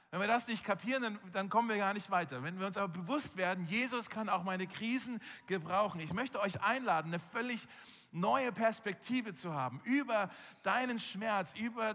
Wenn 0.09 0.21
wir 0.21 0.27
das 0.27 0.47
nicht 0.47 0.63
kapieren, 0.63 1.03
dann, 1.03 1.19
dann, 1.33 1.49
kommen 1.49 1.67
wir 1.67 1.75
gar 1.75 1.93
nicht 1.93 2.09
weiter. 2.09 2.41
Wenn 2.43 2.57
wir 2.57 2.65
uns 2.65 2.77
aber 2.77 2.87
bewusst 2.87 3.35
werden, 3.35 3.65
Jesus 3.65 4.09
kann 4.09 4.29
auch 4.29 4.43
meine 4.43 4.67
Krisen 4.67 5.19
gebrauchen. 5.47 5.99
Ich 5.99 6.13
möchte 6.13 6.39
euch 6.39 6.63
einladen, 6.63 7.09
eine 7.09 7.19
völlig 7.19 7.67
neue 8.13 8.53
Perspektive 8.53 9.33
zu 9.33 9.53
haben 9.53 9.81
über 9.83 10.29
deinen 10.63 10.97
Schmerz, 10.97 11.53
über 11.55 11.93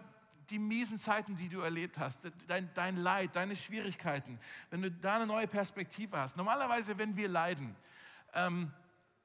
die 0.50 0.58
miesen 0.58 0.98
Zeiten, 0.98 1.38
die 1.38 1.48
du 1.48 1.60
erlebt 1.60 1.98
hast, 1.98 2.20
dein, 2.48 2.68
dein 2.74 2.98
Leid, 2.98 3.34
deine 3.34 3.56
Schwierigkeiten. 3.56 4.38
Wenn 4.68 4.82
du 4.82 4.90
da 4.90 5.14
eine 5.16 5.26
neue 5.26 5.46
Perspektive 5.46 6.18
hast. 6.18 6.36
Normalerweise, 6.36 6.98
wenn 6.98 7.16
wir 7.16 7.30
leiden, 7.30 7.74
ähm, 8.34 8.70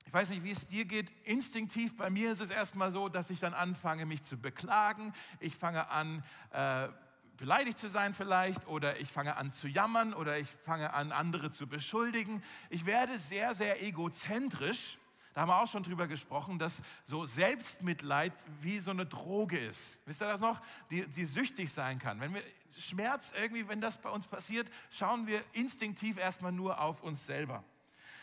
ich 0.07 0.13
weiß 0.13 0.29
nicht, 0.29 0.43
wie 0.45 0.51
es 0.51 0.67
dir 0.67 0.85
geht. 0.85 1.11
Instinktiv 1.25 1.97
bei 1.97 2.09
mir 2.09 2.31
ist 2.31 2.39
es 2.39 2.49
erstmal 2.49 2.91
so, 2.91 3.09
dass 3.09 3.29
ich 3.29 3.41
dann 3.41 3.53
anfange, 3.53 4.05
mich 4.05 4.23
zu 4.23 4.37
beklagen. 4.37 5.13
Ich 5.41 5.53
fange 5.53 5.89
an, 5.89 6.23
äh, 6.51 6.87
beleidigt 7.35 7.77
zu 7.77 7.89
sein 7.89 8.13
vielleicht 8.13 8.65
oder 8.67 9.01
ich 9.01 9.11
fange 9.11 9.35
an 9.35 9.51
zu 9.51 9.67
jammern 9.67 10.13
oder 10.13 10.39
ich 10.39 10.49
fange 10.49 10.93
an, 10.93 11.11
andere 11.11 11.51
zu 11.51 11.67
beschuldigen. 11.67 12.41
Ich 12.69 12.85
werde 12.85 13.19
sehr, 13.19 13.53
sehr 13.53 13.83
egozentrisch. 13.83 14.97
Da 15.33 15.41
haben 15.41 15.49
wir 15.49 15.61
auch 15.61 15.67
schon 15.67 15.83
drüber 15.83 16.07
gesprochen, 16.07 16.57
dass 16.57 16.81
so 17.03 17.25
Selbstmitleid 17.25 18.31
wie 18.61 18.79
so 18.79 18.91
eine 18.91 19.05
Droge 19.05 19.59
ist. 19.59 19.97
Wisst 20.05 20.21
ihr 20.21 20.27
das 20.29 20.39
noch? 20.39 20.61
Die, 20.89 21.05
die 21.05 21.25
süchtig 21.25 21.71
sein 21.71 21.99
kann. 21.99 22.21
Wenn 22.21 22.33
wir 22.33 22.43
Schmerz 22.77 23.33
irgendwie, 23.35 23.67
wenn 23.67 23.81
das 23.81 23.97
bei 23.97 24.09
uns 24.09 24.25
passiert, 24.25 24.69
schauen 24.89 25.27
wir 25.27 25.43
instinktiv 25.51 26.17
erstmal 26.17 26.53
nur 26.53 26.79
auf 26.79 27.03
uns 27.03 27.25
selber. 27.25 27.65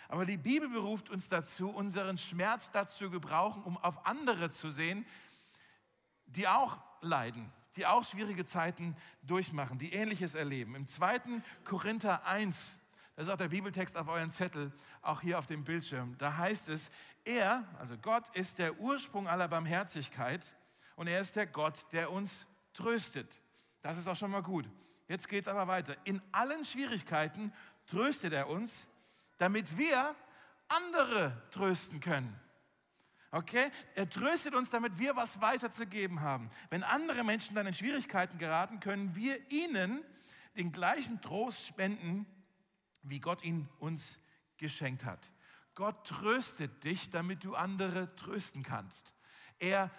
Aber 0.09 0.27
die 0.27 0.37
Bibel 0.37 0.69
beruft 0.69 1.11
uns 1.11 1.29
dazu, 1.29 1.71
unseren 1.71 2.19
Schmerz 2.19 2.71
dazu 2.71 3.11
gebrauchen, 3.11 3.63
um 3.63 3.77
auf 3.79 4.07
andere 4.07 4.51
zu 4.51 4.71
sehen, 4.71 5.07
die 6.27 6.49
auch 6.49 6.79
leiden, 7.01 7.51
die 7.77 7.87
auch 7.87 8.05
schwierige 8.05 8.45
Zeiten 8.45 8.97
durchmachen, 9.23 9.79
die 9.79 9.93
Ähnliches 9.93 10.35
erleben. 10.35 10.75
Im 10.75 10.87
2. 10.87 11.21
Korinther 11.65 12.27
1, 12.27 12.79
das 13.17 13.27
ist 13.27 13.33
auch 13.33 13.39
der 13.39 13.49
Bibeltext 13.49 13.97
auf 13.97 14.09
euren 14.09 14.31
Zettel, 14.31 14.73
auch 15.03 15.21
hier 15.21 15.39
auf 15.39 15.47
dem 15.47 15.65
Bildschirm, 15.65 16.17
da 16.19 16.37
heißt 16.37 16.69
es, 16.69 16.91
er, 17.25 17.65
also 17.79 17.97
Gott, 17.97 18.29
ist 18.35 18.59
der 18.59 18.79
Ursprung 18.81 19.29
aller 19.29 19.49
Barmherzigkeit 19.49 20.43
und 20.97 21.07
er 21.07 21.21
ist 21.21 21.37
der 21.37 21.47
Gott, 21.47 21.87
der 21.93 22.11
uns 22.11 22.47
tröstet. 22.75 23.41
Das 23.83 23.97
ist 23.97 24.09
auch 24.09 24.17
schon 24.17 24.31
mal 24.31 24.43
gut. 24.43 24.69
Jetzt 25.09 25.29
geht 25.29 25.43
es 25.43 25.49
aber 25.49 25.69
weiter. 25.69 25.97
In 26.05 26.23
allen 26.33 26.65
Schwierigkeiten 26.65 27.53
tröstet 27.87 28.33
er 28.33 28.49
uns, 28.49 28.89
damit 29.39 29.79
wir 29.79 30.15
andere 30.69 31.43
trösten 31.51 32.01
können. 32.01 32.39
Okay? 33.31 33.71
Er 33.97 34.09
tröstet 34.09 34.55
uns, 34.55 34.71
damit 34.71 34.99
wir 34.99 35.17
was 35.17 35.41
weiterzugeben 35.41 36.21
haben. 36.21 36.51
Wenn 36.71 36.83
andere 36.83 37.25
Menschen 37.25 37.57
dann 37.57 37.67
in 37.67 37.75
Schwierigkeiten 37.75 38.39
geraten, 38.39 38.81
können 38.81 39.15
wir 39.17 39.51
ihnen 39.51 40.05
den 40.57 40.71
gleichen 40.71 41.21
Trost 41.21 41.67
spenden, 41.67 42.27
wie 43.03 43.19
Gott 43.19 43.43
ihn 43.43 43.69
uns 43.81 44.19
geschenkt 44.57 45.05
hat. 45.05 45.19
Gott 45.75 46.07
tröstet 46.07 46.85
dich, 46.85 47.11
damit 47.11 47.43
du 47.43 47.57
andere 47.57 48.15
trösten 48.15 48.63
kannst. 48.63 49.13
Er 49.59 49.91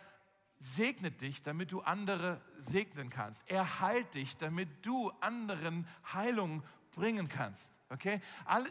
segnet 0.58 1.20
dich, 1.20 1.44
damit 1.44 1.74
du 1.74 1.82
andere 1.82 2.42
segnen 2.56 3.10
kannst. 3.10 3.44
Er 3.48 3.82
heilt 3.82 4.14
dich, 4.14 4.38
damit 4.38 4.86
du 4.86 5.10
anderen 5.20 5.86
Heilung 6.14 6.64
bringen 6.92 7.28
kannst. 7.28 7.78
Okay? 7.90 8.22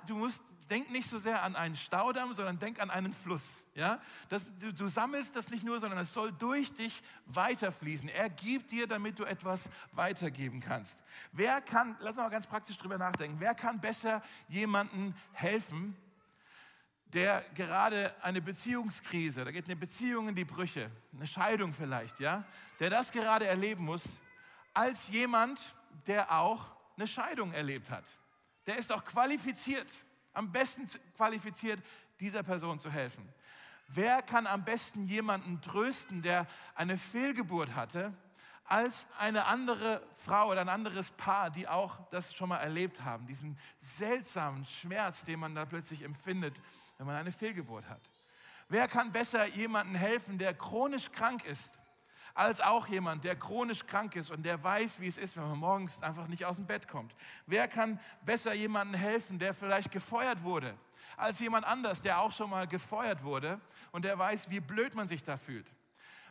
Du 0.06 0.16
musst 0.16 0.42
denk 0.70 0.90
nicht 0.90 1.06
so 1.06 1.18
sehr 1.18 1.42
an 1.42 1.56
einen 1.56 1.76
Staudamm, 1.76 2.32
sondern 2.32 2.58
denk 2.58 2.80
an 2.80 2.90
einen 2.90 3.12
Fluss. 3.12 3.66
Ja? 3.74 4.00
Das, 4.28 4.46
du, 4.58 4.72
du, 4.72 4.88
sammelst 4.88 5.36
das 5.36 5.50
nicht 5.50 5.64
nur, 5.64 5.78
sondern 5.80 5.98
es 5.98 6.12
soll 6.12 6.32
durch 6.32 6.72
dich 6.72 7.02
weiterfließen. 7.26 8.08
Er 8.08 8.30
gibt 8.30 8.70
dir, 8.70 8.86
damit 8.86 9.18
du 9.18 9.24
etwas 9.24 9.68
weitergeben 9.92 10.60
kannst. 10.60 10.98
Wer 11.32 11.60
kann, 11.60 11.96
lass 12.00 12.12
uns 12.12 12.18
mal 12.18 12.30
ganz 12.30 12.46
praktisch 12.46 12.78
drüber 12.78 12.98
nachdenken, 12.98 13.40
wer 13.40 13.54
kann 13.54 13.80
besser 13.80 14.22
jemandem 14.48 15.14
helfen, 15.32 15.96
der 17.12 17.44
gerade 17.54 18.12
eine 18.22 18.40
Beziehungskrise, 18.40 19.44
da 19.44 19.52
geht 19.52 19.66
eine 19.66 19.76
Beziehung 19.76 20.28
in 20.28 20.34
die 20.34 20.44
Brüche, 20.44 20.90
eine 21.14 21.26
Scheidung 21.26 21.72
vielleicht, 21.72 22.18
ja, 22.18 22.44
der 22.80 22.90
das 22.90 23.12
gerade 23.12 23.46
erleben 23.46 23.84
muss, 23.84 24.18
als 24.72 25.08
jemand, 25.08 25.76
der 26.08 26.32
auch 26.32 26.74
eine 26.96 27.06
Scheidung 27.06 27.52
erlebt 27.52 27.88
hat. 27.90 28.04
Der 28.66 28.76
ist 28.76 28.90
auch 28.90 29.04
qualifiziert 29.04 29.88
am 30.34 30.52
besten 30.52 30.88
qualifiziert, 31.16 31.82
dieser 32.20 32.42
Person 32.42 32.78
zu 32.78 32.90
helfen? 32.90 33.28
Wer 33.88 34.22
kann 34.22 34.46
am 34.46 34.64
besten 34.64 35.06
jemanden 35.06 35.60
trösten, 35.60 36.22
der 36.22 36.46
eine 36.74 36.96
Fehlgeburt 36.98 37.74
hatte, 37.74 38.12
als 38.64 39.06
eine 39.18 39.44
andere 39.44 40.02
Frau 40.24 40.50
oder 40.50 40.62
ein 40.62 40.70
anderes 40.70 41.10
Paar, 41.10 41.50
die 41.50 41.68
auch 41.68 41.98
das 42.10 42.34
schon 42.34 42.48
mal 42.48 42.58
erlebt 42.58 43.02
haben, 43.04 43.26
diesen 43.26 43.58
seltsamen 43.80 44.64
Schmerz, 44.64 45.24
den 45.24 45.38
man 45.38 45.54
da 45.54 45.66
plötzlich 45.66 46.02
empfindet, 46.02 46.54
wenn 46.96 47.06
man 47.06 47.16
eine 47.16 47.32
Fehlgeburt 47.32 47.88
hat? 47.88 48.00
Wer 48.68 48.88
kann 48.88 49.12
besser 49.12 49.46
jemanden 49.46 49.94
helfen, 49.94 50.38
der 50.38 50.54
chronisch 50.54 51.12
krank 51.12 51.44
ist, 51.44 51.78
als 52.34 52.60
auch 52.60 52.88
jemand, 52.88 53.22
der 53.24 53.36
chronisch 53.36 53.86
krank 53.86 54.16
ist 54.16 54.30
und 54.30 54.44
der 54.44 54.62
weiß, 54.62 55.00
wie 55.00 55.06
es 55.06 55.18
ist, 55.18 55.36
wenn 55.36 55.48
man 55.48 55.58
morgens 55.58 56.02
einfach 56.02 56.26
nicht 56.26 56.44
aus 56.44 56.56
dem 56.56 56.66
Bett 56.66 56.88
kommt. 56.88 57.14
Wer 57.46 57.68
kann 57.68 58.00
besser 58.24 58.52
jemandem 58.52 59.00
helfen, 59.00 59.38
der 59.38 59.54
vielleicht 59.54 59.92
gefeuert 59.92 60.42
wurde, 60.42 60.74
als 61.16 61.38
jemand 61.38 61.64
anders, 61.64 62.02
der 62.02 62.18
auch 62.20 62.32
schon 62.32 62.50
mal 62.50 62.66
gefeuert 62.66 63.22
wurde 63.22 63.60
und 63.92 64.04
der 64.04 64.18
weiß, 64.18 64.50
wie 64.50 64.60
blöd 64.60 64.94
man 64.96 65.06
sich 65.06 65.22
da 65.22 65.36
fühlt? 65.36 65.70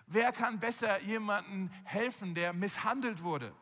Wer 0.05 0.33
kann 0.33 0.59
besser 0.59 1.01
jemandem 1.01 1.69
helfen, 1.85 2.35
der 2.35 2.51
misshandelt 2.51 3.23
wurde? 3.23 3.53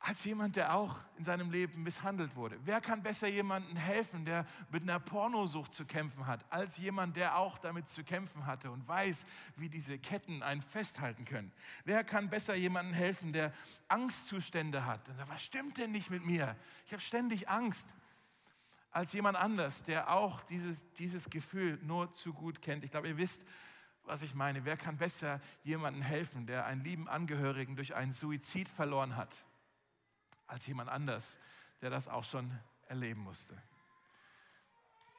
Als 0.00 0.24
jemand, 0.24 0.56
der 0.56 0.74
auch 0.74 1.00
in 1.16 1.24
seinem 1.24 1.50
Leben 1.50 1.82
misshandelt 1.82 2.36
wurde. 2.36 2.58
Wer 2.64 2.80
kann 2.80 3.02
besser 3.02 3.26
jemandem 3.26 3.76
helfen, 3.76 4.24
der 4.24 4.46
mit 4.70 4.82
einer 4.82 5.00
Pornosucht 5.00 5.74
zu 5.74 5.84
kämpfen 5.84 6.26
hat, 6.26 6.44
als 6.50 6.76
jemand, 6.78 7.16
der 7.16 7.36
auch 7.36 7.58
damit 7.58 7.88
zu 7.88 8.04
kämpfen 8.04 8.46
hatte 8.46 8.70
und 8.70 8.86
weiß, 8.86 9.26
wie 9.56 9.68
diese 9.68 9.98
Ketten 9.98 10.42
einen 10.42 10.62
festhalten 10.62 11.24
können? 11.24 11.52
Wer 11.84 12.04
kann 12.04 12.30
besser 12.30 12.54
jemandem 12.54 12.94
helfen, 12.94 13.32
der 13.32 13.52
Angstzustände 13.88 14.86
hat? 14.86 15.08
Und 15.08 15.16
sagt, 15.16 15.30
was 15.30 15.42
stimmt 15.42 15.78
denn 15.78 15.90
nicht 15.90 16.10
mit 16.10 16.24
mir? 16.24 16.56
Ich 16.86 16.92
habe 16.92 17.02
ständig 17.02 17.48
Angst. 17.48 17.86
Als 18.90 19.12
jemand 19.12 19.36
anders, 19.36 19.82
der 19.84 20.12
auch 20.12 20.40
dieses, 20.42 20.90
dieses 20.94 21.28
Gefühl 21.28 21.78
nur 21.82 22.12
zu 22.14 22.32
gut 22.32 22.62
kennt. 22.62 22.84
Ich 22.84 22.90
glaube, 22.90 23.08
ihr 23.08 23.18
wisst, 23.18 23.42
was 24.04 24.22
ich 24.22 24.34
meine. 24.34 24.64
Wer 24.64 24.76
kann 24.76 24.96
besser 24.96 25.40
jemandem 25.62 26.02
helfen, 26.02 26.46
der 26.46 26.64
einen 26.64 26.82
lieben 26.82 27.08
Angehörigen 27.08 27.76
durch 27.76 27.94
einen 27.94 28.12
Suizid 28.12 28.68
verloren 28.68 29.16
hat? 29.16 29.44
Als 30.48 30.66
jemand 30.66 30.90
anders, 30.90 31.38
der 31.80 31.90
das 31.90 32.08
auch 32.08 32.24
schon 32.24 32.50
erleben 32.88 33.20
musste. 33.22 33.56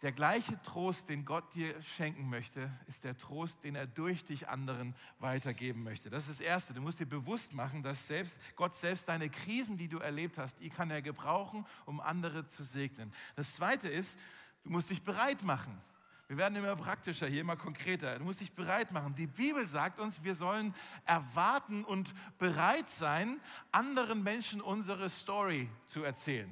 Der 0.02 0.14
gleiche 0.14 0.62
Trost, 0.62 1.10
den 1.10 1.26
Gott 1.26 1.54
dir 1.54 1.82
schenken 1.82 2.30
möchte, 2.30 2.72
ist 2.88 3.04
der 3.04 3.18
Trost, 3.18 3.66
den 3.66 3.76
er 3.76 3.86
durch 3.86 4.24
dich 4.24 4.48
anderen 4.48 4.96
weitergeben 5.20 5.84
möchte. 5.84 6.10
Das 6.10 6.30
ist 6.30 6.40
das 6.40 6.46
Erste. 6.46 6.74
Du 6.74 6.82
musst 6.82 7.02
dir 7.02 7.06
bewusst 7.06 7.54
machen, 7.54 7.84
dass 7.84 8.08
selbst, 8.08 8.40
Gott 8.56 8.74
selbst 8.76 9.10
deine 9.10 9.30
Krisen, 9.30 9.76
die 9.76 9.90
du 9.90 10.00
erlebt 10.00 10.38
hast, 10.38 10.62
die 10.62 10.70
kann 10.70 10.90
er 10.90 11.02
gebrauchen, 11.02 11.66
um 11.86 12.00
andere 12.00 12.48
zu 12.48 12.64
segnen. 12.64 13.14
Das 13.36 13.56
Zweite 13.56 13.90
ist, 13.90 14.18
du 14.64 14.70
musst 14.70 14.90
dich 14.90 15.04
bereit 15.04 15.44
machen. 15.44 15.82
Wir 16.30 16.38
werden 16.38 16.56
immer 16.58 16.76
praktischer, 16.76 17.26
hier 17.26 17.42
immer 17.42 17.56
konkreter. 17.56 18.20
Du 18.20 18.24
musst 18.24 18.40
dich 18.40 18.52
bereit 18.52 18.92
machen. 18.92 19.16
Die 19.16 19.26
Bibel 19.26 19.66
sagt 19.66 20.00
uns, 20.00 20.24
wir 20.24 20.36
sollen 20.36 20.76
erwarten 21.04 21.84
und 21.84 22.14
bereit 22.38 22.88
sein, 22.92 23.42
anderen 23.72 24.22
Menschen 24.22 24.62
unsere 24.62 25.10
Story 25.10 25.68
zu 25.86 26.04
erzählen. 26.04 26.48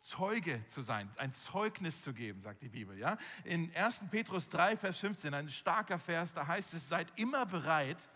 Zeuge 0.00 0.64
zu 0.68 0.80
sein, 0.80 1.10
ein 1.18 1.34
Zeugnis 1.34 2.00
zu 2.00 2.14
geben, 2.14 2.40
sagt 2.40 2.62
die 2.62 2.70
Bibel. 2.70 2.96
Ja? 2.96 3.18
In 3.44 3.70
1. 3.76 4.04
Petrus 4.10 4.48
3, 4.48 4.78
Vers 4.78 4.96
15, 4.96 5.34
ein 5.34 5.50
starker 5.50 5.98
Vers, 5.98 6.32
da 6.32 6.46
heißt 6.46 6.72
es, 6.72 6.88
seid 6.88 7.12
immer 7.16 7.44
bereit, 7.44 8.08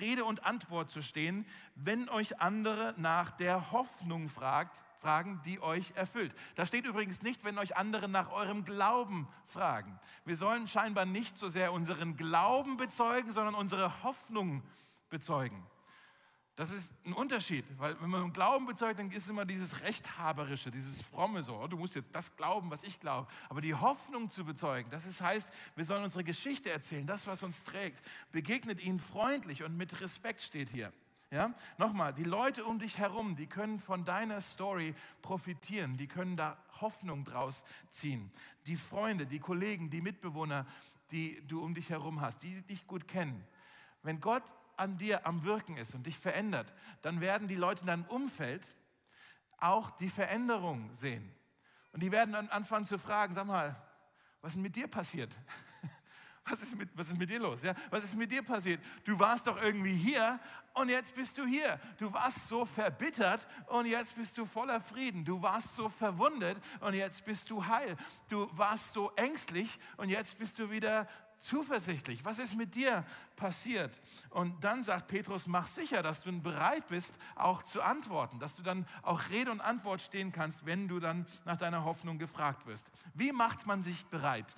Rede 0.00 0.24
und 0.24 0.46
Antwort 0.46 0.88
zu 0.88 1.02
stehen, 1.02 1.44
wenn 1.74 2.08
euch 2.08 2.40
andere 2.40 2.94
nach 2.96 3.30
der 3.30 3.72
Hoffnung 3.72 4.30
fragt, 4.30 4.82
fragen, 5.06 5.40
die 5.44 5.62
euch 5.62 5.92
erfüllt. 5.94 6.34
Da 6.56 6.66
steht 6.66 6.84
übrigens 6.84 7.22
nicht, 7.22 7.44
wenn 7.44 7.58
euch 7.58 7.76
andere 7.76 8.08
nach 8.08 8.32
eurem 8.32 8.64
Glauben 8.64 9.28
fragen. 9.46 10.00
Wir 10.24 10.34
sollen 10.34 10.66
scheinbar 10.66 11.06
nicht 11.06 11.36
so 11.36 11.46
sehr 11.46 11.72
unseren 11.72 12.16
Glauben 12.16 12.76
bezeugen, 12.76 13.30
sondern 13.30 13.54
unsere 13.54 14.02
Hoffnung 14.02 14.64
bezeugen. 15.08 15.64
Das 16.56 16.72
ist 16.72 16.92
ein 17.04 17.12
Unterschied, 17.12 17.64
weil 17.78 17.94
wenn 18.00 18.10
man 18.10 18.32
Glauben 18.32 18.66
bezeugt, 18.66 18.98
dann 18.98 19.08
ist 19.12 19.30
immer 19.30 19.44
dieses 19.44 19.80
Rechthaberische, 19.82 20.72
dieses 20.72 21.00
Fromme 21.02 21.44
so, 21.44 21.54
oh, 21.54 21.68
du 21.68 21.76
musst 21.76 21.94
jetzt 21.94 22.12
das 22.12 22.34
glauben, 22.34 22.68
was 22.72 22.82
ich 22.82 22.98
glaube. 22.98 23.28
Aber 23.48 23.60
die 23.60 23.74
Hoffnung 23.74 24.28
zu 24.28 24.44
bezeugen, 24.44 24.90
das 24.90 25.06
ist, 25.06 25.20
heißt, 25.20 25.52
wir 25.76 25.84
sollen 25.84 26.02
unsere 26.02 26.24
Geschichte 26.24 26.72
erzählen, 26.72 27.06
das, 27.06 27.28
was 27.28 27.44
uns 27.44 27.62
trägt. 27.62 28.02
Begegnet 28.32 28.82
ihnen 28.82 28.98
freundlich 28.98 29.62
und 29.62 29.76
mit 29.76 30.00
Respekt 30.00 30.40
steht 30.40 30.70
hier. 30.70 30.92
Ja? 31.30 31.54
Nochmal, 31.78 32.12
die 32.14 32.24
Leute 32.24 32.64
um 32.64 32.78
dich 32.78 32.98
herum, 32.98 33.36
die 33.36 33.46
können 33.46 33.80
von 33.80 34.04
deiner 34.04 34.40
Story 34.40 34.94
profitieren, 35.22 35.96
die 35.96 36.06
können 36.06 36.36
da 36.36 36.56
Hoffnung 36.80 37.24
draus 37.24 37.64
ziehen. 37.90 38.30
Die 38.66 38.76
Freunde, 38.76 39.26
die 39.26 39.40
Kollegen, 39.40 39.90
die 39.90 40.00
Mitbewohner, 40.00 40.66
die 41.10 41.42
du 41.46 41.62
um 41.62 41.74
dich 41.74 41.90
herum 41.90 42.20
hast, 42.20 42.42
die 42.42 42.62
dich 42.62 42.86
gut 42.86 43.08
kennen. 43.08 43.44
Wenn 44.02 44.20
Gott 44.20 44.44
an 44.76 44.98
dir 44.98 45.26
am 45.26 45.44
Wirken 45.44 45.76
ist 45.76 45.94
und 45.94 46.06
dich 46.06 46.18
verändert, 46.18 46.72
dann 47.02 47.20
werden 47.20 47.48
die 47.48 47.54
Leute 47.56 47.80
in 47.80 47.86
deinem 47.86 48.04
Umfeld 48.04 48.66
auch 49.58 49.90
die 49.92 50.10
Veränderung 50.10 50.92
sehen. 50.92 51.32
Und 51.92 52.02
die 52.02 52.12
werden 52.12 52.32
dann 52.32 52.48
anfangen 52.50 52.84
zu 52.84 52.98
fragen, 52.98 53.34
sag 53.34 53.46
mal, 53.46 53.74
was 54.42 54.52
ist 54.52 54.60
mit 54.60 54.76
dir 54.76 54.86
passiert? 54.86 55.36
Was 56.48 56.62
ist 56.62 56.76
mit, 56.76 56.88
was 56.94 57.08
ist 57.08 57.18
mit 57.18 57.28
dir 57.28 57.40
los? 57.40 57.62
Ja? 57.62 57.74
Was 57.90 58.04
ist 58.04 58.16
mit 58.16 58.30
dir 58.30 58.42
passiert? 58.42 58.80
Du 59.04 59.18
warst 59.18 59.46
doch 59.46 59.60
irgendwie 59.60 59.94
hier 59.94 60.38
und 60.74 60.88
jetzt 60.88 61.14
bist 61.14 61.38
du 61.38 61.44
hier. 61.44 61.80
Du 61.98 62.12
warst 62.12 62.46
so 62.46 62.64
verbittert 62.64 63.46
und 63.66 63.86
jetzt 63.86 64.14
bist 64.14 64.38
du 64.38 64.46
voller 64.46 64.80
Frieden. 64.80 65.24
Du 65.24 65.42
warst 65.42 65.74
so 65.74 65.88
verwundet 65.88 66.58
und 66.80 66.94
jetzt 66.94 67.24
bist 67.24 67.50
du 67.50 67.66
heil. 67.66 67.96
Du 68.28 68.48
warst 68.56 68.92
so 68.92 69.10
ängstlich 69.16 69.78
und 69.96 70.08
jetzt 70.08 70.38
bist 70.38 70.58
du 70.58 70.70
wieder 70.70 71.08
zuversichtlich. 71.38 72.24
Was 72.24 72.38
ist 72.38 72.54
mit 72.56 72.74
dir 72.74 73.04
passiert? 73.34 73.92
Und 74.30 74.62
dann 74.62 74.82
sagt 74.82 75.08
Petrus, 75.08 75.46
mach 75.46 75.68
sicher, 75.68 76.02
dass 76.02 76.22
du 76.22 76.32
bereit 76.40 76.86
bist, 76.88 77.14
auch 77.34 77.62
zu 77.62 77.82
antworten, 77.82 78.38
dass 78.38 78.56
du 78.56 78.62
dann 78.62 78.86
auch 79.02 79.30
Rede 79.30 79.50
und 79.50 79.60
Antwort 79.60 80.00
stehen 80.00 80.32
kannst, 80.32 80.64
wenn 80.66 80.88
du 80.88 81.00
dann 81.00 81.26
nach 81.44 81.56
deiner 81.56 81.84
Hoffnung 81.84 82.18
gefragt 82.18 82.66
wirst. 82.66 82.86
Wie 83.14 83.32
macht 83.32 83.66
man 83.66 83.82
sich 83.82 84.06
bereit? 84.06 84.56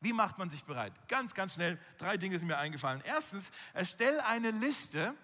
Wie 0.00 0.12
macht 0.12 0.38
man 0.38 0.48
sich 0.48 0.64
bereit? 0.64 0.92
Ganz, 1.08 1.34
ganz 1.34 1.54
schnell, 1.54 1.78
drei 1.98 2.16
Dinge 2.16 2.38
sind 2.38 2.48
mir 2.48 2.58
eingefallen. 2.58 3.02
Erstens, 3.04 3.50
erstell 3.74 4.20
eine 4.20 4.50
Liste 4.50 5.14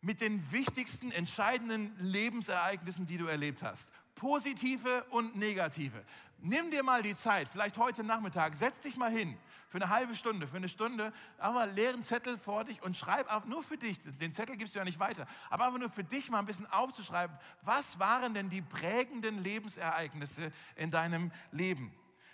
mit 0.00 0.20
den 0.20 0.50
wichtigsten, 0.52 1.10
entscheidenden 1.10 1.94
Lebensereignissen, 1.98 3.06
die 3.06 3.18
du 3.18 3.26
erlebt 3.26 3.62
hast. 3.62 3.90
Positive 4.14 5.04
und 5.10 5.36
negative. 5.36 6.04
Nimm 6.38 6.70
dir 6.70 6.82
mal 6.82 7.02
die 7.02 7.14
Zeit, 7.14 7.48
vielleicht 7.48 7.76
heute 7.76 8.04
Nachmittag, 8.04 8.54
setz 8.54 8.80
dich 8.80 8.96
mal 8.96 9.10
hin 9.10 9.36
für 9.68 9.76
eine 9.76 9.88
halbe 9.88 10.16
Stunde, 10.16 10.48
für 10.48 10.56
eine 10.56 10.68
Stunde, 10.68 11.12
aber 11.38 11.66
leeren 11.66 12.02
Zettel 12.02 12.38
vor 12.38 12.64
dich 12.64 12.82
und 12.82 12.96
schreib 12.96 13.30
auch 13.30 13.44
nur 13.44 13.62
für 13.62 13.76
dich, 13.76 14.00
den 14.02 14.32
Zettel 14.32 14.56
gibst 14.56 14.74
du 14.74 14.78
ja 14.80 14.84
nicht 14.84 14.98
weiter, 14.98 15.26
aber 15.48 15.66
einfach 15.66 15.78
nur 15.78 15.90
für 15.90 16.02
dich 16.02 16.28
mal 16.28 16.40
ein 16.40 16.46
bisschen 16.46 16.66
aufzuschreiben, 16.66 17.36
was 17.62 17.98
waren 17.98 18.34
denn 18.34 18.48
die 18.48 18.62
prägenden 18.62 19.42
Lebensereignisse 19.42 20.50
in 20.74 20.90
deinem 20.90 21.30
Leben? 21.52 21.92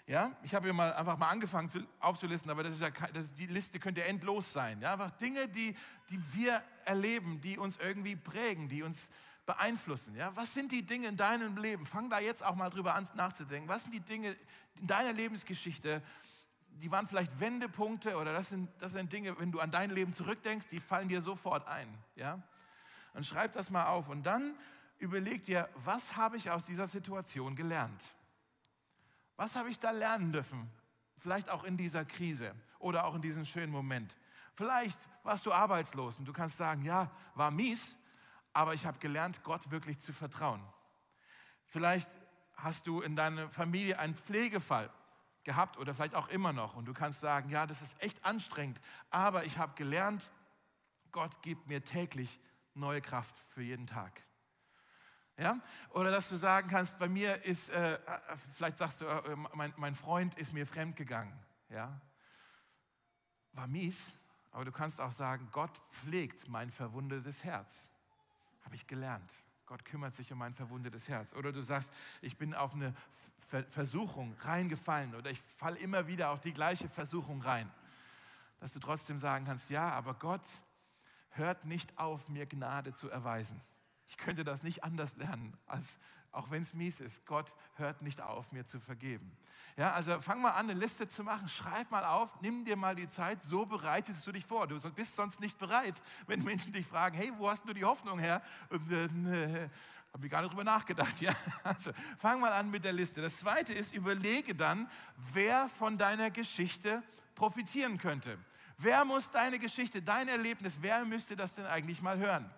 Ja, 0.08 0.36
ich 0.44 0.54
habe 0.54 0.66
hier 0.66 0.72
mal 0.72 0.92
einfach 0.92 1.18
mal 1.18 1.28
angefangen 1.28 1.68
zu, 1.68 1.80
aufzulisten, 1.98 2.48
aber 2.48 2.62
das 2.62 2.74
ist 2.74 2.80
ja, 2.80 2.90
das, 3.12 3.34
die 3.34 3.46
Liste 3.46 3.80
könnte 3.80 4.04
endlos 4.04 4.52
sein. 4.52 4.80
Ja, 4.80 4.92
einfach 4.92 5.10
Dinge, 5.10 5.48
die, 5.48 5.76
die 6.10 6.20
wir 6.34 6.62
erleben, 6.84 7.40
die 7.40 7.58
uns 7.58 7.76
irgendwie 7.78 8.14
prägen, 8.14 8.68
die 8.68 8.84
uns 8.84 9.10
beeinflussen. 9.46 10.14
Ja, 10.14 10.34
was 10.36 10.54
sind 10.54 10.70
die 10.70 10.84
Dinge 10.84 11.08
in 11.08 11.16
deinem 11.16 11.56
Leben? 11.56 11.86
Fang 11.86 12.08
da 12.08 12.20
jetzt 12.20 12.44
auch 12.44 12.54
mal 12.54 12.70
drüber 12.70 12.94
an 12.94 13.08
nachzudenken. 13.14 13.68
Was 13.68 13.82
sind 13.82 13.94
die 13.94 14.00
Dinge 14.00 14.36
in 14.78 14.86
deiner 14.86 15.12
Lebensgeschichte? 15.12 16.00
Die 16.68 16.90
waren 16.92 17.08
vielleicht 17.08 17.40
Wendepunkte 17.40 18.16
oder 18.16 18.32
das 18.32 18.50
sind, 18.50 18.70
das 18.78 18.92
sind 18.92 19.12
Dinge, 19.12 19.36
wenn 19.40 19.50
du 19.50 19.58
an 19.58 19.72
dein 19.72 19.90
Leben 19.90 20.14
zurückdenkst, 20.14 20.68
die 20.68 20.78
fallen 20.78 21.08
dir 21.08 21.20
sofort 21.20 21.66
ein. 21.66 21.88
Ja, 22.14 22.40
und 23.14 23.26
schreib 23.26 23.54
das 23.54 23.70
mal 23.70 23.86
auf 23.86 24.08
und 24.08 24.24
dann 24.24 24.54
überleg 24.98 25.42
dir, 25.44 25.68
was 25.84 26.16
habe 26.16 26.36
ich 26.36 26.50
aus 26.50 26.66
dieser 26.66 26.86
Situation 26.86 27.56
gelernt? 27.56 28.15
Was 29.36 29.56
habe 29.56 29.70
ich 29.70 29.78
da 29.78 29.90
lernen 29.90 30.32
dürfen? 30.32 30.70
Vielleicht 31.18 31.50
auch 31.50 31.64
in 31.64 31.76
dieser 31.76 32.04
Krise 32.04 32.54
oder 32.78 33.04
auch 33.04 33.14
in 33.14 33.22
diesem 33.22 33.44
schönen 33.44 33.72
Moment. 33.72 34.16
Vielleicht 34.54 34.98
warst 35.22 35.44
du 35.44 35.52
arbeitslos 35.52 36.18
und 36.18 36.24
du 36.24 36.32
kannst 36.32 36.56
sagen, 36.56 36.82
ja, 36.84 37.10
war 37.34 37.50
mies, 37.50 37.96
aber 38.52 38.74
ich 38.74 38.86
habe 38.86 38.98
gelernt, 38.98 39.42
Gott 39.42 39.70
wirklich 39.70 39.98
zu 39.98 40.12
vertrauen. 40.12 40.62
Vielleicht 41.66 42.10
hast 42.54 42.86
du 42.86 43.02
in 43.02 43.16
deiner 43.16 43.50
Familie 43.50 43.98
einen 43.98 44.14
Pflegefall 44.14 44.90
gehabt 45.44 45.76
oder 45.76 45.94
vielleicht 45.94 46.14
auch 46.14 46.28
immer 46.28 46.52
noch 46.52 46.74
und 46.74 46.86
du 46.86 46.94
kannst 46.94 47.20
sagen, 47.20 47.50
ja, 47.50 47.66
das 47.66 47.82
ist 47.82 48.02
echt 48.02 48.24
anstrengend, 48.24 48.80
aber 49.10 49.44
ich 49.44 49.58
habe 49.58 49.74
gelernt, 49.74 50.30
Gott 51.12 51.42
gibt 51.42 51.66
mir 51.66 51.84
täglich 51.84 52.40
neue 52.74 53.00
Kraft 53.00 53.36
für 53.54 53.62
jeden 53.62 53.86
Tag. 53.86 54.25
Ja? 55.38 55.60
Oder 55.90 56.10
dass 56.10 56.28
du 56.28 56.36
sagen 56.36 56.68
kannst, 56.68 56.98
bei 56.98 57.08
mir 57.08 57.44
ist, 57.44 57.68
äh, 57.68 57.94
äh 57.94 57.98
vielleicht 58.54 58.78
sagst 58.78 59.00
du, 59.00 59.06
äh, 59.06 59.36
mein, 59.54 59.72
mein 59.76 59.94
Freund 59.94 60.34
ist 60.36 60.52
mir 60.52 60.66
fremd 60.66 60.96
gegangen. 60.96 61.38
Ja? 61.68 62.00
War 63.52 63.66
mies, 63.66 64.14
aber 64.50 64.64
du 64.64 64.72
kannst 64.72 65.00
auch 65.00 65.12
sagen, 65.12 65.48
Gott 65.52 65.80
pflegt 65.90 66.48
mein 66.48 66.70
verwundetes 66.70 67.44
Herz. 67.44 67.88
Habe 68.64 68.74
ich 68.74 68.86
gelernt. 68.86 69.30
Gott 69.66 69.84
kümmert 69.84 70.14
sich 70.14 70.32
um 70.32 70.38
mein 70.38 70.54
verwundetes 70.54 71.08
Herz. 71.08 71.34
Oder 71.34 71.52
du 71.52 71.60
sagst, 71.60 71.92
ich 72.22 72.38
bin 72.38 72.54
auf 72.54 72.74
eine 72.74 72.94
Versuchung 73.68 74.34
reingefallen 74.40 75.14
oder 75.14 75.30
ich 75.30 75.40
falle 75.40 75.78
immer 75.78 76.06
wieder 76.06 76.30
auf 76.30 76.40
die 76.40 76.52
gleiche 76.52 76.88
Versuchung 76.88 77.42
rein. 77.42 77.70
Dass 78.60 78.72
du 78.72 78.80
trotzdem 78.80 79.18
sagen 79.18 79.44
kannst, 79.44 79.70
ja, 79.70 79.90
aber 79.90 80.14
Gott 80.14 80.42
hört 81.30 81.64
nicht 81.64 81.98
auf, 81.98 82.28
mir 82.28 82.46
Gnade 82.46 82.92
zu 82.92 83.10
erweisen. 83.10 83.60
Ich 84.08 84.16
könnte 84.16 84.44
das 84.44 84.62
nicht 84.62 84.84
anders 84.84 85.16
lernen, 85.16 85.56
als 85.66 85.98
auch 86.32 86.50
wenn 86.50 86.62
es 86.62 86.74
mies 86.74 87.00
ist. 87.00 87.26
Gott 87.26 87.52
hört 87.76 88.02
nicht 88.02 88.20
auf, 88.20 88.52
mir 88.52 88.66
zu 88.66 88.78
vergeben. 88.78 89.36
Ja, 89.76 89.92
also 89.92 90.20
fang 90.20 90.40
mal 90.40 90.50
an, 90.50 90.70
eine 90.70 90.78
Liste 90.78 91.08
zu 91.08 91.24
machen. 91.24 91.48
Schreib 91.48 91.90
mal 91.90 92.04
auf, 92.04 92.40
nimm 92.40 92.64
dir 92.64 92.76
mal 92.76 92.94
die 92.94 93.08
Zeit. 93.08 93.42
So 93.42 93.66
bereitest 93.66 94.26
du 94.26 94.32
dich 94.32 94.44
vor. 94.44 94.66
Du 94.66 94.78
bist 94.92 95.16
sonst 95.16 95.40
nicht 95.40 95.58
bereit, 95.58 95.94
wenn 96.26 96.42
Menschen 96.44 96.72
dich 96.72 96.86
fragen: 96.86 97.16
Hey, 97.16 97.32
wo 97.36 97.48
hast 97.50 97.66
du 97.66 97.72
die 97.72 97.84
Hoffnung 97.84 98.18
her? 98.18 98.42
Äh, 98.70 99.68
Habe 100.12 100.24
ich 100.24 100.30
gar 100.30 100.42
nicht 100.42 100.52
drüber 100.52 100.64
nachgedacht. 100.64 101.20
Ja, 101.20 101.34
also 101.64 101.90
fang 102.18 102.40
mal 102.40 102.52
an 102.52 102.70
mit 102.70 102.84
der 102.84 102.92
Liste. 102.92 103.22
Das 103.22 103.38
Zweite 103.38 103.72
ist, 103.72 103.94
überlege 103.94 104.54
dann, 104.54 104.88
wer 105.32 105.68
von 105.68 105.98
deiner 105.98 106.30
Geschichte 106.30 107.02
profitieren 107.34 107.98
könnte. 107.98 108.38
Wer 108.78 109.04
muss 109.06 109.30
deine 109.30 109.58
Geschichte, 109.58 110.02
dein 110.02 110.28
Erlebnis, 110.28 110.78
wer 110.82 111.04
müsste 111.06 111.34
das 111.34 111.54
denn 111.54 111.64
eigentlich 111.64 112.02
mal 112.02 112.18
hören? 112.18 112.50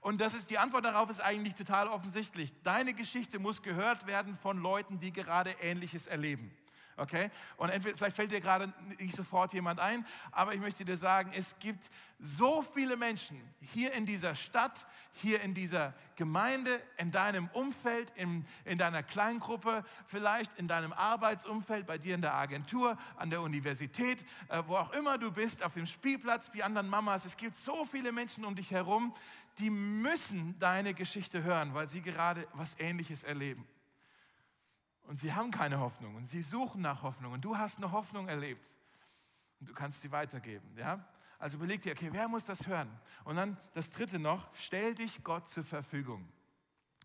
Und 0.00 0.20
das 0.20 0.34
ist, 0.34 0.48
die 0.50 0.58
Antwort 0.58 0.84
darauf 0.84 1.10
ist 1.10 1.20
eigentlich 1.20 1.54
total 1.54 1.88
offensichtlich. 1.88 2.52
Deine 2.62 2.94
Geschichte 2.94 3.38
muss 3.38 3.62
gehört 3.62 4.06
werden 4.06 4.34
von 4.34 4.58
Leuten, 4.58 4.98
die 4.98 5.12
gerade 5.12 5.50
Ähnliches 5.60 6.06
erleben. 6.06 6.50
Okay? 7.00 7.30
Und 7.56 7.70
entweder, 7.70 7.96
vielleicht 7.96 8.16
fällt 8.16 8.30
dir 8.30 8.40
gerade 8.40 8.72
nicht 8.98 9.16
sofort 9.16 9.52
jemand 9.54 9.80
ein, 9.80 10.06
aber 10.32 10.54
ich 10.54 10.60
möchte 10.60 10.84
dir 10.84 10.98
sagen, 10.98 11.32
es 11.34 11.58
gibt 11.58 11.90
so 12.18 12.60
viele 12.60 12.96
Menschen 12.98 13.40
hier 13.72 13.92
in 13.94 14.04
dieser 14.04 14.34
Stadt, 14.34 14.86
hier 15.12 15.40
in 15.40 15.54
dieser 15.54 15.94
Gemeinde, 16.16 16.80
in 16.98 17.10
deinem 17.10 17.48
Umfeld, 17.54 18.12
in, 18.16 18.44
in 18.66 18.76
deiner 18.76 19.02
Kleingruppe, 19.02 19.82
vielleicht 20.06 20.58
in 20.58 20.68
deinem 20.68 20.92
Arbeitsumfeld, 20.92 21.86
bei 21.86 21.96
dir 21.96 22.14
in 22.14 22.20
der 22.20 22.34
Agentur, 22.34 22.98
an 23.16 23.30
der 23.30 23.40
Universität, 23.40 24.18
äh, 24.48 24.62
wo 24.66 24.76
auch 24.76 24.92
immer 24.92 25.16
du 25.16 25.32
bist, 25.32 25.62
auf 25.62 25.72
dem 25.72 25.86
Spielplatz, 25.86 26.50
wie 26.52 26.62
anderen 26.62 26.88
Mamas. 26.88 27.24
Es 27.24 27.38
gibt 27.38 27.56
so 27.56 27.86
viele 27.86 28.12
Menschen 28.12 28.44
um 28.44 28.54
dich 28.54 28.70
herum, 28.70 29.14
die 29.58 29.70
müssen 29.70 30.58
deine 30.58 30.92
Geschichte 30.92 31.42
hören, 31.42 31.72
weil 31.72 31.88
sie 31.88 32.02
gerade 32.02 32.46
was 32.52 32.78
Ähnliches 32.78 33.24
erleben. 33.24 33.66
Und 35.10 35.18
sie 35.18 35.34
haben 35.34 35.50
keine 35.50 35.80
Hoffnung 35.80 36.14
und 36.14 36.26
sie 36.26 36.40
suchen 36.40 36.82
nach 36.82 37.02
Hoffnung 37.02 37.32
und 37.32 37.44
du 37.44 37.58
hast 37.58 37.78
eine 37.78 37.90
Hoffnung 37.90 38.28
erlebt 38.28 38.64
und 39.58 39.68
du 39.68 39.74
kannst 39.74 40.02
sie 40.02 40.12
weitergeben. 40.12 40.70
Ja? 40.76 41.04
Also 41.40 41.56
überleg 41.56 41.82
dir, 41.82 41.90
okay, 41.90 42.10
wer 42.12 42.28
muss 42.28 42.44
das 42.44 42.68
hören? 42.68 42.88
Und 43.24 43.34
dann 43.34 43.56
das 43.74 43.90
dritte 43.90 44.20
noch, 44.20 44.48
stell 44.54 44.94
dich 44.94 45.24
Gott 45.24 45.48
zur 45.48 45.64
Verfügung. 45.64 46.28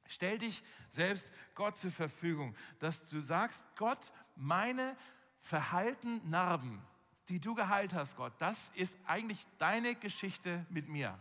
Stell 0.06 0.38
dich 0.38 0.62
selbst 0.92 1.32
Gott 1.56 1.78
zur 1.78 1.90
Verfügung, 1.90 2.56
dass 2.78 3.08
du 3.08 3.22
sagst, 3.22 3.64
Gott, 3.76 4.12
meine 4.36 4.96
verheilten 5.40 6.30
Narben, 6.30 6.84
die 7.28 7.40
du 7.40 7.56
geheilt 7.56 7.96
hast, 7.96 8.18
Gott, 8.18 8.34
das 8.38 8.70
ist 8.76 9.00
eigentlich 9.08 9.48
deine 9.58 9.96
Geschichte 9.96 10.64
mit 10.70 10.88
mir. 10.88 11.18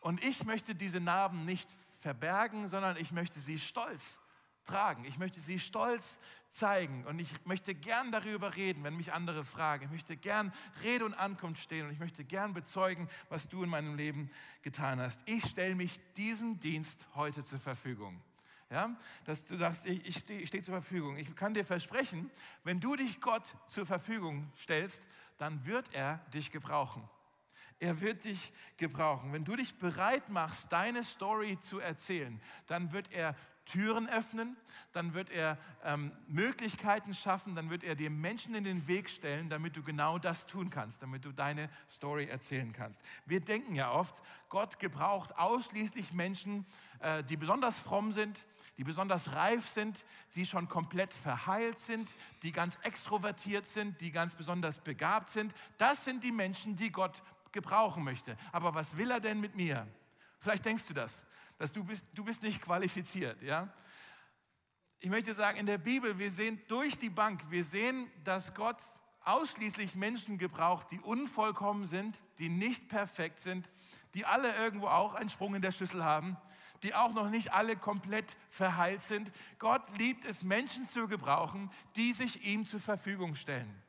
Und 0.00 0.22
ich 0.22 0.44
möchte 0.44 0.76
diese 0.76 1.00
Narben 1.00 1.44
nicht 1.44 1.76
verbergen, 1.98 2.68
sondern 2.68 2.96
ich 2.98 3.10
möchte 3.10 3.40
sie 3.40 3.58
stolz 3.58 4.20
tragen. 4.68 5.04
Ich 5.04 5.18
möchte 5.18 5.40
sie 5.40 5.58
stolz 5.58 6.18
zeigen 6.50 7.04
und 7.04 7.18
ich 7.18 7.44
möchte 7.44 7.74
gern 7.74 8.12
darüber 8.12 8.56
reden, 8.56 8.84
wenn 8.84 8.96
mich 8.96 9.12
andere 9.12 9.44
fragen. 9.44 9.84
Ich 9.86 9.90
möchte 9.90 10.16
gern 10.16 10.52
Rede 10.82 11.04
und 11.04 11.14
Ankunft 11.14 11.62
stehen 11.62 11.86
und 11.86 11.92
ich 11.92 11.98
möchte 11.98 12.24
gern 12.24 12.54
bezeugen, 12.54 13.08
was 13.28 13.48
du 13.48 13.62
in 13.62 13.70
meinem 13.70 13.96
Leben 13.96 14.30
getan 14.62 15.00
hast. 15.00 15.20
Ich 15.26 15.44
stelle 15.44 15.74
mich 15.74 16.00
diesem 16.16 16.60
Dienst 16.60 17.06
heute 17.14 17.44
zur 17.44 17.58
Verfügung. 17.58 18.22
Ja, 18.70 18.94
dass 19.24 19.46
du 19.46 19.56
sagst, 19.56 19.86
ich, 19.86 20.04
ich 20.04 20.18
stehe 20.18 20.46
steh 20.46 20.60
zur 20.60 20.74
Verfügung. 20.74 21.16
Ich 21.16 21.34
kann 21.34 21.54
dir 21.54 21.64
versprechen, 21.64 22.30
wenn 22.64 22.80
du 22.80 22.96
dich 22.96 23.20
Gott 23.20 23.44
zur 23.66 23.86
Verfügung 23.86 24.52
stellst, 24.58 25.02
dann 25.38 25.64
wird 25.64 25.94
er 25.94 26.18
dich 26.34 26.50
gebrauchen. 26.50 27.08
Er 27.80 28.00
wird 28.00 28.24
dich 28.24 28.52
gebrauchen. 28.76 29.32
Wenn 29.32 29.44
du 29.44 29.56
dich 29.56 29.78
bereit 29.78 30.28
machst, 30.28 30.72
deine 30.72 31.04
Story 31.04 31.58
zu 31.58 31.78
erzählen, 31.78 32.40
dann 32.66 32.92
wird 32.92 33.12
er 33.14 33.36
Türen 33.68 34.08
öffnen, 34.08 34.56
dann 34.92 35.14
wird 35.14 35.30
er 35.30 35.58
ähm, 35.84 36.12
Möglichkeiten 36.26 37.14
schaffen, 37.14 37.54
dann 37.54 37.70
wird 37.70 37.84
er 37.84 37.94
dir 37.94 38.10
Menschen 38.10 38.54
in 38.54 38.64
den 38.64 38.86
Weg 38.88 39.10
stellen, 39.10 39.50
damit 39.50 39.76
du 39.76 39.82
genau 39.82 40.18
das 40.18 40.46
tun 40.46 40.70
kannst, 40.70 41.02
damit 41.02 41.24
du 41.24 41.32
deine 41.32 41.68
Story 41.90 42.26
erzählen 42.26 42.72
kannst. 42.72 43.00
Wir 43.26 43.40
denken 43.40 43.74
ja 43.74 43.92
oft, 43.92 44.22
Gott 44.48 44.78
gebraucht 44.78 45.36
ausschließlich 45.36 46.12
Menschen, 46.12 46.66
äh, 47.00 47.22
die 47.24 47.36
besonders 47.36 47.78
fromm 47.78 48.12
sind, 48.12 48.44
die 48.78 48.84
besonders 48.84 49.32
reif 49.32 49.68
sind, 49.68 50.04
die 50.34 50.46
schon 50.46 50.68
komplett 50.68 51.12
verheilt 51.12 51.78
sind, 51.78 52.14
die 52.42 52.52
ganz 52.52 52.78
extrovertiert 52.82 53.68
sind, 53.68 54.00
die 54.00 54.12
ganz 54.12 54.34
besonders 54.36 54.80
begabt 54.80 55.28
sind. 55.28 55.52
Das 55.76 56.04
sind 56.04 56.22
die 56.24 56.32
Menschen, 56.32 56.76
die 56.76 56.90
Gott 56.90 57.22
gebrauchen 57.52 58.04
möchte. 58.04 58.36
Aber 58.52 58.74
was 58.74 58.96
will 58.96 59.10
er 59.10 59.20
denn 59.20 59.40
mit 59.40 59.56
mir? 59.56 59.86
Vielleicht 60.40 60.64
denkst 60.64 60.86
du 60.86 60.94
das 60.94 61.22
dass 61.58 61.72
du 61.72 61.84
bist, 61.84 62.04
du 62.14 62.24
bist 62.24 62.42
nicht 62.42 62.62
qualifiziert. 62.62 63.42
Ja? 63.42 63.72
Ich 65.00 65.10
möchte 65.10 65.34
sagen, 65.34 65.58
in 65.58 65.66
der 65.66 65.78
Bibel, 65.78 66.18
wir 66.18 66.30
sehen 66.30 66.60
durch 66.68 66.96
die 66.98 67.10
Bank, 67.10 67.42
wir 67.50 67.64
sehen, 67.64 68.10
dass 68.24 68.54
Gott 68.54 68.78
ausschließlich 69.24 69.94
Menschen 69.94 70.38
gebraucht, 70.38 70.90
die 70.90 71.00
unvollkommen 71.00 71.86
sind, 71.86 72.18
die 72.38 72.48
nicht 72.48 72.88
perfekt 72.88 73.40
sind, 73.40 73.68
die 74.14 74.24
alle 74.24 74.54
irgendwo 74.56 74.86
auch 74.86 75.14
einen 75.14 75.28
Sprung 75.28 75.54
in 75.54 75.62
der 75.62 75.72
Schüssel 75.72 76.02
haben, 76.02 76.36
die 76.82 76.94
auch 76.94 77.12
noch 77.12 77.28
nicht 77.28 77.52
alle 77.52 77.76
komplett 77.76 78.36
verheilt 78.50 79.02
sind. 79.02 79.30
Gott 79.58 79.82
liebt 79.98 80.24
es, 80.24 80.42
Menschen 80.42 80.86
zu 80.86 81.08
gebrauchen, 81.08 81.70
die 81.96 82.12
sich 82.12 82.44
ihm 82.44 82.64
zur 82.64 82.80
Verfügung 82.80 83.34
stellen. 83.34 83.82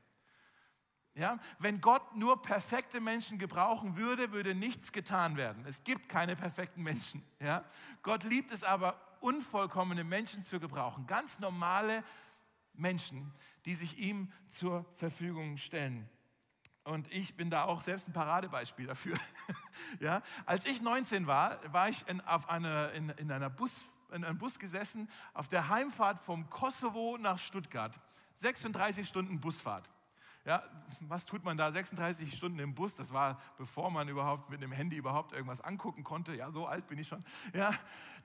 Ja, 1.20 1.38
wenn 1.60 1.82
Gott 1.82 2.16
nur 2.16 2.42
perfekte 2.42 3.02
Menschen 3.02 3.40
gebrauchen 3.40 3.98
würde, 3.98 4.32
würde 4.32 4.56
nichts 4.56 4.94
getan 4.94 5.36
werden. 5.36 5.66
Es 5.68 5.84
gibt 5.84 6.08
keine 6.08 6.38
perfekten 6.38 6.82
Menschen. 6.82 7.22
Ja? 7.42 7.66
Gott 8.04 8.24
liebt 8.24 8.54
es 8.54 8.64
aber, 8.64 8.96
unvollkommene 9.20 10.06
Menschen 10.06 10.44
zu 10.44 10.62
gebrauchen. 10.62 11.08
Ganz 11.08 11.40
normale 11.40 12.06
Menschen, 12.74 13.34
die 13.66 13.76
sich 13.76 13.98
ihm 13.98 14.32
zur 14.48 14.86
Verfügung 14.94 15.58
stellen. 15.58 16.10
Und 16.86 17.12
ich 17.12 17.36
bin 17.36 17.50
da 17.50 17.66
auch 17.66 17.82
selbst 17.82 18.08
ein 18.08 18.14
Paradebeispiel 18.14 18.88
dafür. 18.88 19.18
ja? 20.00 20.22
Als 20.46 20.66
ich 20.66 20.82
19 20.82 21.28
war, 21.28 21.60
war 21.74 21.90
ich 21.90 22.08
in, 22.08 22.22
auf 22.22 22.48
eine, 22.50 22.92
in, 22.92 23.10
in, 23.10 23.30
einer 23.30 23.50
Bus, 23.50 23.86
in 24.14 24.24
einem 24.24 24.38
Bus 24.38 24.58
gesessen 24.58 25.10
auf 25.34 25.50
der 25.50 25.68
Heimfahrt 25.68 26.18
vom 26.20 26.50
Kosovo 26.50 27.18
nach 27.20 27.40
Stuttgart. 27.40 28.00
36 28.36 29.06
Stunden 29.06 29.42
Busfahrt. 29.42 29.90
Ja, 30.46 30.64
was 31.02 31.26
tut 31.26 31.44
man 31.44 31.58
da 31.58 31.72
36 31.72 32.36
Stunden 32.36 32.60
im 32.60 32.74
Bus? 32.74 32.96
Das 32.96 33.14
war, 33.14 33.40
bevor 33.58 33.92
man 33.92 34.08
überhaupt 34.08 34.50
mit 34.50 34.62
dem 34.64 34.72
Handy 34.72 34.96
überhaupt 34.96 35.34
irgendwas 35.34 35.62
angucken 35.62 36.04
konnte. 36.04 36.34
Ja, 36.34 36.50
so 36.52 36.66
alt 36.66 36.88
bin 36.88 36.98
ich 36.98 37.08
schon. 37.08 37.24
Ja, 37.54 37.74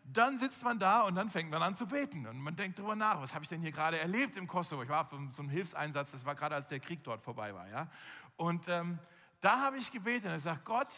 dann 0.04 0.38
sitzt 0.38 0.64
man 0.64 0.78
da 0.78 1.02
und 1.02 1.16
dann 1.16 1.28
fängt 1.28 1.50
man 1.50 1.62
an 1.62 1.74
zu 1.74 1.86
beten. 1.86 2.26
Und 2.26 2.38
man 2.38 2.54
denkt 2.54 2.78
darüber 2.78 2.96
nach, 2.96 3.20
was 3.20 3.34
habe 3.34 3.44
ich 3.44 3.48
denn 3.48 3.60
hier 3.60 3.72
gerade 3.72 3.98
erlebt 3.98 4.36
im 4.36 4.46
Kosovo? 4.46 4.82
Ich 4.82 4.88
war 4.88 5.02
auf 5.02 5.10
so 5.30 5.42
einem 5.42 5.50
Hilfseinsatz, 5.50 6.12
das 6.12 6.24
war 6.24 6.34
gerade 6.34 6.54
als 6.54 6.68
der 6.68 6.80
Krieg 6.80 7.02
dort 7.02 7.20
vorbei 7.20 7.54
war. 7.54 7.68
Ja? 7.68 7.88
Und 8.36 8.68
ähm, 8.68 8.98
da 9.40 9.60
habe 9.60 9.76
ich 9.76 9.90
gebetet 9.90 10.26
und 10.26 10.34
gesagt, 10.34 10.64
Gott, 10.64 10.88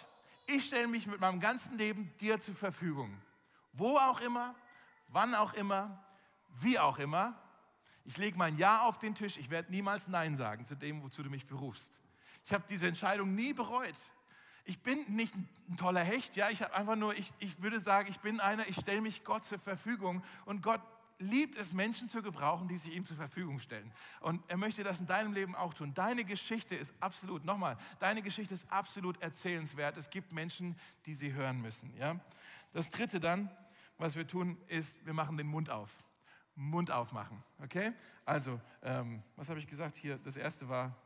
ich 0.47 0.67
stelle 0.67 0.87
mich 0.87 1.07
mit 1.07 1.21
meinem 1.21 1.41
ganzen 1.41 1.77
Leben 1.79 2.13
dir 2.21 2.39
zur 2.39 2.55
Verfügung. 2.55 3.21
Wo 3.73 3.97
auch 3.97 4.21
immer, 4.21 4.55
wann 5.09 5.35
auch 5.35 5.55
immer, 5.55 6.03
wie 6.61 6.79
auch 6.79 6.99
immer. 6.99 7.35
Ich 8.07 8.17
lege 8.17 8.39
mein 8.39 8.57
Ja 8.57 8.83
auf 8.83 8.99
den 8.99 9.15
Tisch. 9.15 9.37
Ich 9.37 9.51
werde 9.51 9.71
niemals 9.71 10.09
Nein 10.09 10.37
sagen 10.37 10.65
zu 10.65 10.77
dem, 10.77 11.03
wozu 11.03 11.23
du 11.23 11.31
mich 11.31 11.47
berufst. 11.47 11.91
Ich 12.45 12.53
habe 12.53 12.65
diese 12.69 12.87
Entscheidung 12.87 13.35
nie 13.35 13.53
bereut. 13.53 13.97
Ich 14.65 14.81
bin 14.81 15.05
nicht 15.09 15.35
ein 15.35 15.77
toller 15.77 16.03
Hecht, 16.03 16.37
ja. 16.37 16.49
Ich 16.51 16.63
habe 16.63 16.75
einfach 16.75 16.97
nur, 16.97 17.17
ich, 17.17 17.33
ich 17.39 17.61
würde 17.61 17.81
sagen, 17.81 18.09
ich 18.09 18.21
bin 18.21 18.41
einer, 18.41 18.69
ich 18.69 18.77
stelle 18.77 19.01
mich 19.01 19.25
Gott 19.25 19.45
zur 19.45 19.59
Verfügung 19.59 20.23
und 20.45 20.63
Gott 20.63 20.81
liebt 21.19 21.57
es, 21.57 21.73
Menschen 21.73 22.09
zu 22.09 22.23
gebrauchen, 22.23 22.69
die 22.69 22.77
sich 22.77 22.95
ihm 22.95 23.05
zur 23.05 23.17
Verfügung 23.17 23.59
stellen. 23.59 23.91
Und 24.21 24.43
er 24.49 24.57
möchte 24.57 24.85
das 24.85 25.01
in 25.01 25.07
deinem 25.07 25.33
Leben 25.33 25.55
auch 25.57 25.75
tun. 25.75 25.95
Deine 25.95 26.25
Geschichte 26.25 26.75
ist 26.75 26.95
absolut, 27.01 27.45
nochmal, 27.45 27.77
deine 27.99 28.23
Geschichte 28.23 28.55
ist 28.55 28.71
absolut 28.71 29.21
erzählenswert. 29.23 29.97
Es 29.97 30.11
gibt 30.11 30.33
Menschen, 30.33 30.77
die 31.07 31.15
sie 31.15 31.33
hören 31.33 31.61
müssen. 31.61 31.93
Ja? 31.99 32.21
Das 32.73 32.91
dritte 32.91 33.19
dann, 33.19 33.51
was 33.99 34.15
wir 34.15 34.27
tun, 34.27 34.59
ist, 34.69 35.05
wir 35.07 35.15
machen 35.15 35.37
den 35.37 35.47
Mund 35.47 35.71
auf. 35.71 35.91
Mund 36.57 36.91
aufmachen. 36.91 37.43
Okay? 37.63 37.93
Also, 38.25 38.61
ähm, 38.83 39.23
was 39.37 39.49
habe 39.49 39.61
ich 39.61 39.67
gesagt 39.67 39.97
hier? 39.97 40.19
Das 40.19 40.37
erste 40.37 40.69
war 40.69 40.97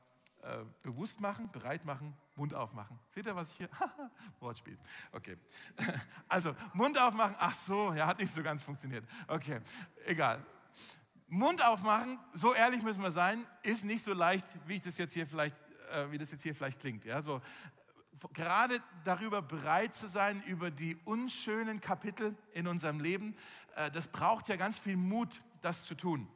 äh, 0.42 0.64
bewusst 0.82 1.20
machen, 1.20 1.50
bereit 1.50 1.84
machen, 1.84 2.16
Mund 2.36 2.54
aufmachen. 2.54 2.98
Seht 3.10 3.26
ihr, 3.26 3.36
was 3.36 3.50
ich 3.50 3.58
hier? 3.58 3.68
Wortspiel. 4.40 4.78
Okay. 5.12 5.36
Also, 6.28 6.54
Mund 6.72 6.98
aufmachen. 6.98 7.34
Ach 7.38 7.54
so, 7.54 7.92
ja, 7.92 8.06
hat 8.06 8.20
nicht 8.20 8.32
so 8.32 8.42
ganz 8.42 8.62
funktioniert. 8.62 9.04
Okay, 9.26 9.60
egal. 10.06 10.40
Mund 11.26 11.62
aufmachen, 11.64 12.18
so 12.32 12.54
ehrlich 12.54 12.82
müssen 12.82 13.02
wir 13.02 13.10
sein, 13.10 13.44
ist 13.62 13.84
nicht 13.84 14.04
so 14.04 14.12
leicht, 14.12 14.46
wie 14.66 14.76
ich 14.76 14.80
das 14.80 14.96
jetzt 14.96 15.12
hier 15.12 15.26
vielleicht, 15.26 15.56
äh, 15.92 16.10
wie 16.10 16.18
das 16.18 16.30
jetzt 16.30 16.42
hier 16.42 16.54
vielleicht 16.54 16.80
klingt. 16.80 17.04
Ja, 17.04 17.20
so 17.20 17.42
gerade 18.34 18.80
darüber 19.04 19.42
bereit 19.42 19.94
zu 19.94 20.06
sein, 20.06 20.42
über 20.42 20.70
die 20.70 20.96
unschönen 21.04 21.80
Kapitel 21.80 22.36
in 22.52 22.66
unserem 22.66 23.00
Leben, 23.00 23.34
äh, 23.76 23.90
das 23.90 24.08
braucht 24.08 24.48
ja 24.48 24.56
ganz 24.56 24.78
viel 24.78 24.96
Mut, 24.96 25.42
das 25.62 25.84
zu 25.84 25.94
tun. 25.94 26.28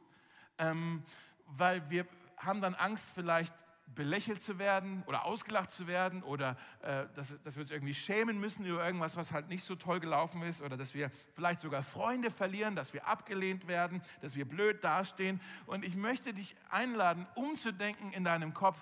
Ähm, 0.57 1.03
weil 1.45 1.89
wir 1.89 2.07
haben 2.37 2.61
dann 2.61 2.75
Angst, 2.75 3.11
vielleicht 3.13 3.53
belächelt 3.93 4.41
zu 4.41 4.57
werden 4.57 5.03
oder 5.05 5.25
ausgelacht 5.25 5.71
zu 5.71 5.87
werden 5.87 6.23
oder 6.23 6.57
äh, 6.81 7.05
dass, 7.15 7.41
dass 7.43 7.55
wir 7.55 7.61
uns 7.61 7.71
irgendwie 7.71 7.93
schämen 7.93 8.39
müssen 8.39 8.65
über 8.65 8.85
irgendwas, 8.85 9.15
was 9.15 9.31
halt 9.31 9.47
nicht 9.47 9.63
so 9.63 9.75
toll 9.75 9.99
gelaufen 9.99 10.41
ist 10.41 10.61
oder 10.61 10.75
dass 10.75 10.93
wir 10.93 11.11
vielleicht 11.33 11.59
sogar 11.59 11.83
Freunde 11.83 12.31
verlieren, 12.31 12.75
dass 12.75 12.93
wir 12.93 13.07
abgelehnt 13.07 13.67
werden, 13.67 14.01
dass 14.21 14.35
wir 14.35 14.45
blöd 14.45 14.83
dastehen. 14.83 15.39
Und 15.65 15.85
ich 15.85 15.95
möchte 15.95 16.33
dich 16.33 16.55
einladen, 16.69 17.27
umzudenken 17.35 18.11
in 18.11 18.23
deinem 18.23 18.53
Kopf, 18.53 18.79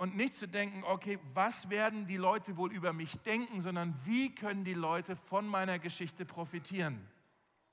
und 0.00 0.16
nicht 0.16 0.32
zu 0.32 0.48
denken, 0.48 0.82
okay, 0.84 1.18
was 1.34 1.68
werden 1.68 2.06
die 2.06 2.16
Leute 2.16 2.56
wohl 2.56 2.72
über 2.72 2.94
mich 2.94 3.18
denken, 3.18 3.60
sondern 3.60 3.94
wie 4.06 4.34
können 4.34 4.64
die 4.64 4.72
Leute 4.72 5.14
von 5.14 5.46
meiner 5.46 5.78
Geschichte 5.78 6.24
profitieren. 6.24 7.06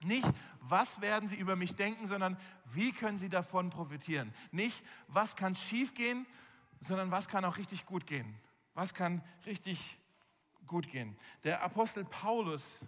Nicht, 0.04 0.28
was 0.60 1.00
werden 1.00 1.30
sie 1.30 1.38
über 1.38 1.56
mich 1.56 1.78
denken, 1.78 2.06
sondern 2.06 2.38
wie 2.66 2.92
können 2.92 3.18
sie 3.18 3.30
davon 3.30 3.70
profitieren. 3.70 4.34
Nicht, 4.52 4.84
was 5.08 5.38
kann 5.38 5.56
schiefgehen, 5.56 6.28
sondern 6.82 7.12
was 7.12 7.30
kann 7.30 7.46
auch 7.46 7.56
richtig 7.56 7.86
gut 7.86 8.06
gehen. 8.06 8.38
Was 8.74 8.94
kann 8.94 9.24
richtig 9.46 9.98
gut 10.66 10.92
gehen. 10.92 11.18
Der 11.46 11.64
Apostel 11.64 12.04
Paulus 12.04 12.82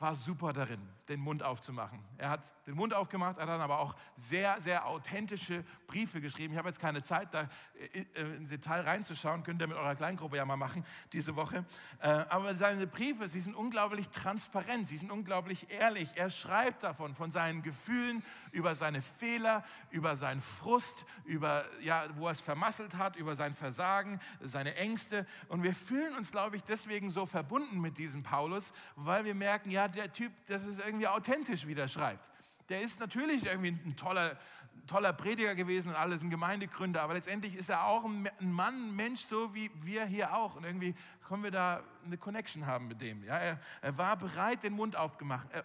war 0.00 0.14
super 0.14 0.54
darin, 0.54 0.80
den 1.10 1.20
Mund 1.20 1.42
aufzumachen. 1.42 2.02
Er 2.16 2.30
hat 2.30 2.40
den 2.66 2.74
Mund 2.74 2.94
aufgemacht, 2.94 3.38
hat 3.38 3.46
dann 3.46 3.60
aber 3.60 3.80
auch 3.80 3.94
sehr, 4.16 4.58
sehr 4.58 4.86
authentische 4.86 5.62
Briefe 5.86 6.22
geschrieben. 6.22 6.54
Ich 6.54 6.58
habe 6.58 6.70
jetzt 6.70 6.80
keine 6.80 7.02
Zeit, 7.02 7.34
da 7.34 7.50
äh, 7.92 8.06
äh, 8.14 8.36
ins 8.36 8.48
Detail 8.48 8.80
reinzuschauen, 8.80 9.42
könnt 9.42 9.60
ihr 9.60 9.66
mit 9.66 9.76
eurer 9.76 9.94
Kleingruppe 9.94 10.38
ja 10.38 10.46
mal 10.46 10.56
machen 10.56 10.86
diese 11.12 11.36
Woche. 11.36 11.66
Äh, 12.00 12.08
aber 12.08 12.54
seine 12.54 12.86
Briefe, 12.86 13.28
sie 13.28 13.40
sind 13.40 13.54
unglaublich 13.54 14.08
transparent, 14.08 14.88
sie 14.88 14.96
sind 14.96 15.12
unglaublich 15.12 15.70
ehrlich. 15.70 16.08
Er 16.14 16.30
schreibt 16.30 16.82
davon, 16.82 17.14
von 17.14 17.30
seinen 17.30 17.60
Gefühlen, 17.60 18.24
über 18.52 18.74
seine 18.74 19.02
Fehler, 19.02 19.64
über 19.90 20.16
seinen 20.16 20.40
Frust, 20.40 21.04
über, 21.24 21.64
ja, 21.80 22.04
wo 22.16 22.26
er 22.26 22.32
es 22.32 22.40
vermasselt 22.40 22.96
hat, 22.96 23.16
über 23.16 23.34
sein 23.34 23.54
Versagen, 23.54 24.20
seine 24.40 24.74
Ängste. 24.76 25.26
Und 25.48 25.62
wir 25.62 25.74
fühlen 25.74 26.14
uns, 26.16 26.30
glaube 26.30 26.56
ich, 26.56 26.62
deswegen 26.62 27.10
so 27.10 27.26
verbunden 27.26 27.80
mit 27.80 27.98
diesem 27.98 28.22
Paulus, 28.22 28.72
weil 28.96 29.24
wir 29.24 29.34
merken, 29.34 29.70
ja, 29.70 29.88
der 29.88 30.12
Typ, 30.12 30.32
das 30.46 30.64
ist 30.64 30.84
irgendwie 30.84 31.08
authentisch, 31.08 31.66
wie 31.66 31.74
der 31.74 31.88
schreibt. 31.88 32.24
Der 32.68 32.82
ist 32.82 33.00
natürlich 33.00 33.46
irgendwie 33.46 33.70
ein 33.84 33.96
toller, 33.96 34.38
toller 34.86 35.12
Prediger 35.12 35.54
gewesen 35.54 35.88
und 35.88 35.96
alles, 35.96 36.22
ein 36.22 36.30
Gemeindegründer, 36.30 37.02
aber 37.02 37.14
letztendlich 37.14 37.54
ist 37.54 37.68
er 37.68 37.84
auch 37.84 38.04
ein 38.04 38.28
Mann, 38.40 38.90
ein 38.90 38.96
Mensch, 38.96 39.20
so 39.20 39.54
wie 39.54 39.70
wir 39.82 40.04
hier 40.04 40.34
auch. 40.34 40.56
Und 40.56 40.64
irgendwie 40.64 40.94
können 41.26 41.42
wir 41.42 41.50
da 41.50 41.82
eine 42.04 42.18
Connection 42.18 42.66
haben 42.66 42.88
mit 42.88 43.00
dem. 43.00 43.24
Ja, 43.24 43.38
er, 43.38 43.60
er 43.82 43.96
war 43.98 44.16
bereit, 44.16 44.62
den 44.62 44.72
Mund 44.72 44.94
äh, 44.94 44.98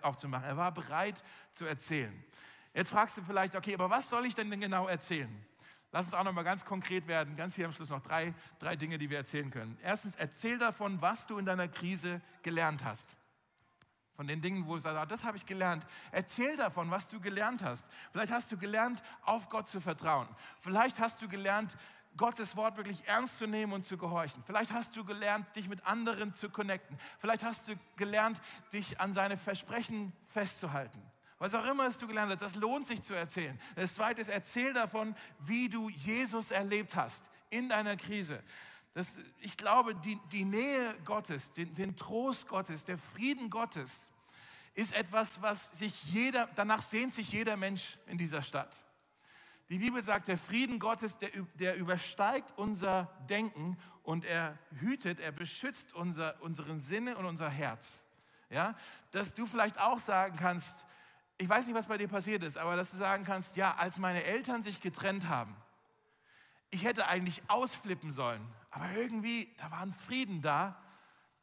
aufzumachen. 0.01 0.45
Er 0.45 0.57
war 0.57 0.71
bereit 0.71 1.15
zu 1.53 1.65
erzählen. 1.65 2.13
Jetzt 2.75 2.91
fragst 2.91 3.15
du 3.17 3.23
vielleicht, 3.23 3.55
okay, 3.55 3.73
aber 3.73 3.89
was 3.89 4.09
soll 4.09 4.25
ich 4.25 4.35
denn, 4.35 4.51
genau 4.59 4.87
erzählen? 4.87 5.33
Lass 5.93 6.07
uns 6.07 6.13
auch 6.13 6.25
noch 6.25 6.33
mal 6.33 6.43
ganz 6.43 6.65
konkret 6.65 7.07
werden. 7.07 7.37
Ganz 7.37 7.55
hier 7.55 7.65
am 7.65 7.71
Schluss 7.71 7.89
noch 7.89 8.01
drei, 8.01 8.33
drei 8.59 8.75
Dinge, 8.75 8.97
die 8.97 9.09
wir 9.09 9.17
erzählen 9.17 9.49
können. 9.49 9.77
Erstens, 9.81 10.15
erzähl 10.15 10.57
davon, 10.57 11.01
was 11.01 11.25
du 11.25 11.37
in 11.37 11.45
deiner 11.45 11.69
Krise 11.69 12.21
gelernt 12.43 12.83
hast. 12.83 13.15
Von 14.17 14.27
den 14.27 14.41
Dingen, 14.41 14.67
wo 14.67 14.75
du 14.75 14.81
sagst, 14.81 14.97
ah, 14.97 15.05
das 15.05 15.23
habe 15.23 15.37
ich 15.37 15.45
gelernt. 15.45 15.85
Erzähl 16.11 16.57
davon, 16.57 16.91
was 16.91 17.07
du 17.07 17.21
gelernt 17.21 17.63
hast. 17.63 17.87
Vielleicht 18.11 18.33
hast 18.33 18.51
du 18.51 18.57
gelernt, 18.57 19.01
auf 19.23 19.47
Gott 19.47 19.69
zu 19.69 19.79
vertrauen. 19.79 20.27
Vielleicht 20.59 20.99
hast 20.99 21.21
du 21.21 21.29
gelernt, 21.29 21.77
Gottes 22.17 22.57
Wort 22.57 22.75
wirklich 22.75 23.07
ernst 23.07 23.37
zu 23.37 23.47
nehmen 23.47 23.71
und 23.71 23.85
zu 23.85 23.97
gehorchen. 23.97 24.43
Vielleicht 24.45 24.73
hast 24.73 24.97
du 24.97 25.05
gelernt, 25.05 25.45
dich 25.55 25.69
mit 25.69 25.85
anderen 25.85 26.33
zu 26.33 26.49
connecten. 26.49 26.97
Vielleicht 27.19 27.43
hast 27.43 27.69
du 27.69 27.75
gelernt, 27.95 28.41
dich 28.73 28.99
an 28.99 29.13
seine 29.13 29.37
Versprechen 29.37 30.11
festzuhalten. 30.25 31.01
Was 31.45 31.53
auch 31.53 31.67
immer 31.67 31.85
es 31.85 31.99
du 31.99 32.07
gelernt 32.07 32.31
hast, 32.31 32.41
das 32.41 32.55
lohnt 32.55 32.87
sich 32.87 33.03
zu 33.03 33.13
erzählen. 33.13 33.59
Das 33.75 33.93
zweite 33.93 34.19
ist, 34.19 34.29
erzähl 34.29 34.73
davon, 34.73 35.15
wie 35.37 35.69
du 35.69 35.89
Jesus 35.89 36.49
erlebt 36.49 36.95
hast 36.95 37.23
in 37.51 37.69
deiner 37.69 37.95
Krise. 37.97 38.41
Das, 38.95 39.19
ich 39.41 39.55
glaube, 39.55 39.93
die, 39.93 40.19
die 40.31 40.43
Nähe 40.43 40.95
Gottes, 41.05 41.51
den, 41.51 41.75
den 41.75 41.95
Trost 41.95 42.47
Gottes, 42.47 42.83
der 42.83 42.97
Frieden 42.97 43.51
Gottes 43.51 44.09
ist 44.73 44.95
etwas, 44.95 45.39
was 45.43 45.77
sich 45.77 46.05
jeder, 46.05 46.49
danach 46.55 46.81
sehnt 46.81 47.13
sich 47.13 47.31
jeder 47.31 47.57
Mensch 47.57 47.99
in 48.07 48.17
dieser 48.17 48.41
Stadt. 48.41 48.83
Die 49.69 49.77
Bibel 49.77 50.01
sagt, 50.01 50.27
der 50.27 50.39
Frieden 50.39 50.79
Gottes, 50.79 51.19
der, 51.19 51.29
der 51.59 51.75
übersteigt 51.75 52.57
unser 52.57 53.03
Denken 53.29 53.77
und 54.01 54.25
er 54.25 54.57
hütet, 54.79 55.19
er 55.19 55.31
beschützt 55.31 55.93
unser, 55.93 56.41
unseren 56.41 56.79
Sinne 56.79 57.15
und 57.17 57.25
unser 57.25 57.51
Herz. 57.51 58.03
Ja, 58.49 58.75
dass 59.11 59.35
du 59.35 59.45
vielleicht 59.45 59.79
auch 59.79 59.99
sagen 59.99 60.37
kannst, 60.37 60.83
ich 61.37 61.49
weiß 61.49 61.67
nicht, 61.67 61.75
was 61.75 61.87
bei 61.87 61.97
dir 61.97 62.07
passiert 62.07 62.43
ist, 62.43 62.57
aber 62.57 62.75
dass 62.75 62.91
du 62.91 62.97
sagen 62.97 63.25
kannst, 63.25 63.57
ja, 63.57 63.75
als 63.75 63.97
meine 63.97 64.23
Eltern 64.23 64.61
sich 64.61 64.81
getrennt 64.81 65.27
haben, 65.27 65.55
ich 66.69 66.83
hätte 66.83 67.07
eigentlich 67.07 67.41
ausflippen 67.47 68.11
sollen, 68.11 68.41
aber 68.71 68.91
irgendwie, 68.91 69.53
da 69.57 69.71
war 69.71 69.81
ein 69.81 69.93
Frieden 69.93 70.41
da, 70.41 70.81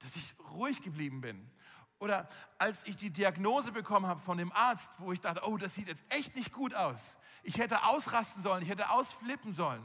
dass 0.00 0.16
ich 0.16 0.34
ruhig 0.50 0.82
geblieben 0.82 1.20
bin. 1.20 1.50
Oder 1.98 2.28
als 2.58 2.84
ich 2.86 2.96
die 2.96 3.10
Diagnose 3.10 3.70
bekommen 3.70 4.06
habe 4.06 4.20
von 4.20 4.36
dem 4.36 4.50
Arzt, 4.52 4.90
wo 4.98 5.12
ich 5.12 5.20
dachte, 5.20 5.42
oh, 5.46 5.56
das 5.56 5.74
sieht 5.74 5.86
jetzt 5.86 6.04
echt 6.08 6.34
nicht 6.34 6.52
gut 6.52 6.74
aus. 6.74 7.16
Ich 7.44 7.58
hätte 7.58 7.84
ausrasten 7.84 8.42
sollen, 8.42 8.62
ich 8.62 8.68
hätte 8.68 8.90
ausflippen 8.90 9.54
sollen. 9.54 9.84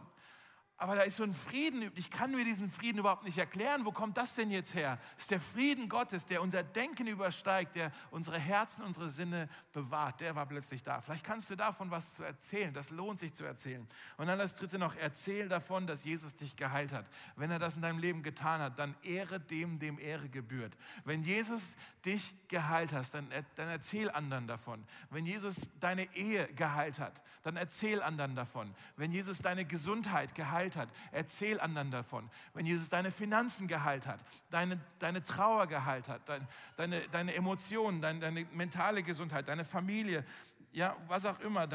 Aber 0.79 0.95
da 0.95 1.01
ist 1.01 1.15
so 1.15 1.23
ein 1.23 1.33
Frieden, 1.33 1.91
ich 1.95 2.11
kann 2.11 2.29
mir 2.29 2.45
diesen 2.45 2.69
Frieden 2.69 2.99
überhaupt 2.99 3.23
nicht 3.23 3.39
erklären. 3.39 3.83
Wo 3.83 3.91
kommt 3.91 4.15
das 4.15 4.35
denn 4.35 4.51
jetzt 4.51 4.75
her? 4.75 4.99
Das 5.15 5.23
ist 5.23 5.31
der 5.31 5.39
Frieden 5.39 5.89
Gottes, 5.89 6.27
der 6.27 6.39
unser 6.39 6.61
Denken 6.61 7.07
übersteigt, 7.07 7.75
der 7.75 7.91
unsere 8.11 8.37
Herzen, 8.37 8.83
unsere 8.83 9.09
Sinne 9.09 9.49
bewahrt. 9.73 10.19
Der 10.19 10.35
war 10.35 10.45
plötzlich 10.45 10.83
da. 10.83 11.01
Vielleicht 11.01 11.23
kannst 11.23 11.49
du 11.49 11.55
davon 11.55 11.89
was 11.89 12.13
zu 12.13 12.21
erzählen. 12.21 12.71
Das 12.75 12.91
lohnt 12.91 13.17
sich 13.17 13.33
zu 13.33 13.43
erzählen. 13.43 13.87
Und 14.17 14.27
dann 14.27 14.37
das 14.37 14.53
dritte 14.53 14.77
noch, 14.77 14.95
erzähl 14.95 15.49
davon, 15.49 15.87
dass 15.87 16.03
Jesus 16.03 16.35
dich 16.35 16.55
geheilt 16.55 16.93
hat. 16.93 17.07
Wenn 17.35 17.49
er 17.49 17.57
das 17.57 17.75
in 17.75 17.81
deinem 17.81 17.97
Leben 17.97 18.21
getan 18.21 18.61
hat, 18.61 18.77
dann 18.77 18.95
ehre 19.01 19.39
dem, 19.39 19.79
dem 19.79 19.97
Ehre 19.97 20.29
gebührt. 20.29 20.77
Wenn 21.05 21.23
Jesus 21.23 21.75
dich 22.05 22.35
geheilt 22.49 22.93
hat, 22.93 23.11
dann, 23.15 23.27
dann 23.55 23.67
erzähl 23.67 24.11
anderen 24.11 24.45
davon. 24.45 24.85
Wenn 25.09 25.25
Jesus 25.25 25.61
deine 25.79 26.03
Ehe 26.15 26.47
geheilt 26.53 26.99
hat, 26.99 27.23
dann 27.41 27.57
erzähl 27.57 28.03
anderen 28.03 28.35
davon. 28.35 28.75
Wenn 28.95 29.11
Jesus 29.11 29.39
deine 29.39 29.65
Gesundheit 29.65 30.35
geheilt 30.35 30.66
geheilt 30.67 30.75
hat, 30.75 30.89
erzähl 31.11 31.59
anderen 31.59 31.91
davon. 31.91 32.29
Wenn 32.53 32.65
Jesus 32.65 32.89
deine 32.89 33.11
Finanzen 33.11 33.67
geheilt 33.67 34.05
hat, 34.05 34.19
deine, 34.49 34.79
deine 34.99 35.23
Trauer 35.23 35.67
geheilt 35.67 36.07
hat, 36.07 36.27
deine, 36.27 36.47
deine, 36.75 37.01
deine 37.09 37.33
Emotionen, 37.35 38.01
deine, 38.01 38.19
deine 38.19 38.45
mentale 38.51 39.03
Gesundheit, 39.03 39.47
deine 39.47 39.65
Familie, 39.65 40.25
ja, 40.71 40.95
was 41.07 41.25
auch 41.25 41.39
immer, 41.39 41.67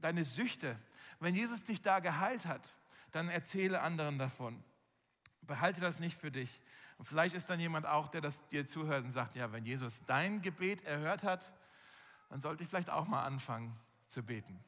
deine 0.00 0.24
Süchte. 0.24 0.76
Wenn 1.20 1.34
Jesus 1.34 1.64
dich 1.64 1.80
da 1.80 2.00
geheilt 2.00 2.46
hat, 2.46 2.74
dann 3.12 3.28
erzähle 3.28 3.80
anderen 3.80 4.18
davon. 4.18 4.62
Behalte 5.42 5.80
das 5.80 6.00
nicht 6.00 6.16
für 6.16 6.30
dich. 6.30 6.60
Und 6.98 7.06
vielleicht 7.06 7.34
ist 7.34 7.48
dann 7.50 7.60
jemand 7.60 7.86
auch, 7.86 8.08
der 8.08 8.20
das 8.20 8.46
dir 8.48 8.66
zuhört 8.66 9.04
und 9.04 9.10
sagt, 9.10 9.36
ja, 9.36 9.52
wenn 9.52 9.64
Jesus 9.64 10.04
dein 10.06 10.42
Gebet 10.42 10.84
erhört 10.84 11.22
hat, 11.22 11.52
dann 12.30 12.40
sollte 12.40 12.62
ich 12.62 12.68
vielleicht 12.68 12.90
auch 12.90 13.06
mal 13.06 13.24
anfangen 13.24 13.76
zu 14.08 14.22
beten. 14.22 14.58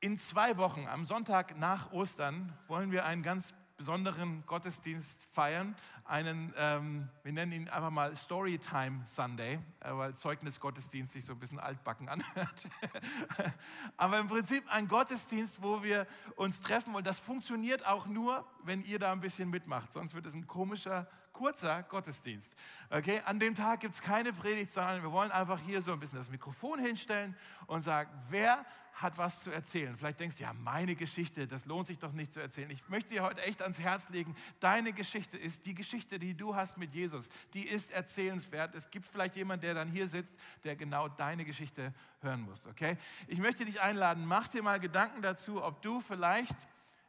In 0.00 0.18
zwei 0.18 0.58
Wochen, 0.58 0.86
am 0.88 1.06
Sonntag 1.06 1.56
nach 1.56 1.90
Ostern, 1.90 2.52
wollen 2.68 2.90
wir 2.90 3.06
einen 3.06 3.22
ganz 3.22 3.54
besonderen 3.78 4.44
Gottesdienst 4.44 5.22
feiern. 5.32 5.74
Einen, 6.04 6.52
ähm, 6.58 7.08
wir 7.22 7.32
nennen 7.32 7.52
ihn 7.52 7.68
einfach 7.70 7.88
mal 7.88 8.14
Storytime 8.14 9.00
Sunday, 9.06 9.58
äh, 9.80 9.92
weil 9.92 10.14
Zeugnisgottesdienst 10.14 11.12
sich 11.12 11.24
so 11.24 11.32
ein 11.32 11.38
bisschen 11.38 11.58
altbacken 11.58 12.10
anhört. 12.10 12.68
Aber 13.96 14.18
im 14.18 14.28
Prinzip 14.28 14.64
ein 14.68 14.86
Gottesdienst, 14.86 15.62
wo 15.62 15.82
wir 15.82 16.06
uns 16.36 16.60
treffen 16.60 16.94
und 16.94 17.06
das 17.06 17.18
funktioniert 17.18 17.86
auch 17.86 18.06
nur, 18.06 18.46
wenn 18.64 18.82
ihr 18.84 18.98
da 18.98 19.12
ein 19.12 19.20
bisschen 19.20 19.48
mitmacht. 19.48 19.94
Sonst 19.94 20.14
wird 20.14 20.26
es 20.26 20.34
ein 20.34 20.46
komischer 20.46 21.08
kurzer 21.36 21.82
Gottesdienst. 21.82 22.54
Okay? 22.88 23.20
An 23.26 23.38
dem 23.38 23.54
Tag 23.54 23.80
gibt 23.80 23.94
es 23.94 24.00
keine 24.00 24.32
Predigt, 24.32 24.70
sondern 24.70 25.02
wir 25.02 25.12
wollen 25.12 25.30
einfach 25.30 25.60
hier 25.60 25.82
so 25.82 25.92
ein 25.92 26.00
bisschen 26.00 26.18
das 26.18 26.30
Mikrofon 26.30 26.78
hinstellen 26.78 27.36
und 27.66 27.82
sagen, 27.82 28.10
wer 28.30 28.64
hat 28.94 29.18
was 29.18 29.42
zu 29.42 29.50
erzählen. 29.50 29.94
Vielleicht 29.94 30.20
denkst 30.20 30.36
du, 30.36 30.44
ja, 30.44 30.54
meine 30.54 30.94
Geschichte, 30.94 31.46
das 31.46 31.66
lohnt 31.66 31.86
sich 31.86 31.98
doch 31.98 32.12
nicht 32.12 32.32
zu 32.32 32.40
erzählen. 32.40 32.70
Ich 32.70 32.88
möchte 32.88 33.10
dir 33.10 33.22
heute 33.22 33.42
echt 33.42 33.60
ans 33.60 33.78
Herz 33.78 34.08
legen, 34.08 34.34
deine 34.58 34.94
Geschichte 34.94 35.36
ist 35.36 35.66
die 35.66 35.74
Geschichte, 35.74 36.18
die 36.18 36.34
du 36.34 36.56
hast 36.56 36.78
mit 36.78 36.94
Jesus. 36.94 37.28
Die 37.52 37.68
ist 37.68 37.90
erzählenswert. 37.90 38.74
Es 38.74 38.90
gibt 38.90 39.04
vielleicht 39.04 39.36
jemanden, 39.36 39.66
der 39.66 39.74
dann 39.74 39.88
hier 39.88 40.08
sitzt, 40.08 40.34
der 40.64 40.76
genau 40.76 41.08
deine 41.08 41.44
Geschichte 41.44 41.92
hören 42.22 42.40
muss. 42.40 42.66
Okay? 42.66 42.96
Ich 43.26 43.38
möchte 43.38 43.66
dich 43.66 43.82
einladen, 43.82 44.24
mach 44.24 44.48
dir 44.48 44.62
mal 44.62 44.80
Gedanken 44.80 45.20
dazu, 45.20 45.62
ob 45.62 45.82
du 45.82 46.00
vielleicht 46.00 46.56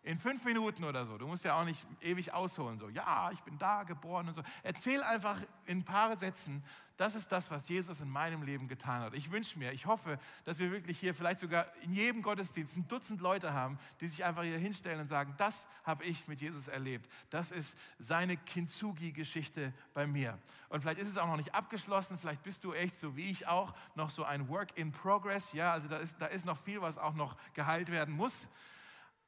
in 0.03 0.17
fünf 0.17 0.45
Minuten 0.45 0.83
oder 0.83 1.05
so. 1.05 1.17
Du 1.17 1.27
musst 1.27 1.43
ja 1.43 1.59
auch 1.59 1.65
nicht 1.65 1.85
ewig 2.01 2.33
ausholen, 2.33 2.77
so, 2.77 2.89
ja, 2.89 3.29
ich 3.31 3.41
bin 3.41 3.57
da 3.57 3.83
geboren 3.83 4.27
und 4.27 4.33
so. 4.33 4.43
Erzähl 4.63 5.03
einfach 5.03 5.41
in 5.65 5.79
ein 5.79 5.83
paar 5.83 6.15
Sätzen, 6.17 6.63
das 6.97 7.13
ist 7.13 7.31
das, 7.31 7.51
was 7.51 7.69
Jesus 7.69 8.01
in 8.01 8.09
meinem 8.09 8.41
Leben 8.41 8.67
getan 8.67 9.01
hat. 9.01 9.13
Ich 9.13 9.31
wünsche 9.31 9.59
mir, 9.59 9.71
ich 9.71 9.85
hoffe, 9.85 10.19
dass 10.45 10.57
wir 10.57 10.71
wirklich 10.71 10.99
hier 10.99 11.13
vielleicht 11.13 11.39
sogar 11.39 11.67
in 11.83 11.93
jedem 11.93 12.23
Gottesdienst 12.23 12.75
ein 12.75 12.87
Dutzend 12.87 13.21
Leute 13.21 13.53
haben, 13.53 13.77
die 14.01 14.07
sich 14.07 14.25
einfach 14.25 14.43
hier 14.43 14.57
hinstellen 14.57 14.99
und 14.99 15.07
sagen, 15.07 15.35
das 15.37 15.67
habe 15.83 16.03
ich 16.05 16.27
mit 16.27 16.41
Jesus 16.41 16.67
erlebt. 16.67 17.07
Das 17.29 17.51
ist 17.51 17.77
seine 17.99 18.35
Kintsugi-Geschichte 18.35 19.73
bei 19.93 20.07
mir. 20.07 20.39
Und 20.69 20.81
vielleicht 20.81 20.99
ist 20.99 21.07
es 21.07 21.17
auch 21.17 21.27
noch 21.27 21.37
nicht 21.37 21.53
abgeschlossen, 21.53 22.17
vielleicht 22.17 22.41
bist 22.41 22.63
du 22.63 22.73
echt 22.73 22.99
so 22.99 23.15
wie 23.15 23.29
ich 23.29 23.47
auch 23.47 23.75
noch 23.95 24.09
so 24.09 24.23
ein 24.23 24.49
Work 24.49 24.75
in 24.75 24.91
Progress. 24.91 25.53
Ja, 25.53 25.73
also 25.73 25.87
da 25.87 25.97
ist, 25.97 26.19
da 26.19 26.25
ist 26.25 26.45
noch 26.45 26.57
viel, 26.57 26.81
was 26.81 26.97
auch 26.97 27.13
noch 27.13 27.37
geheilt 27.53 27.91
werden 27.91 28.15
muss. 28.15 28.49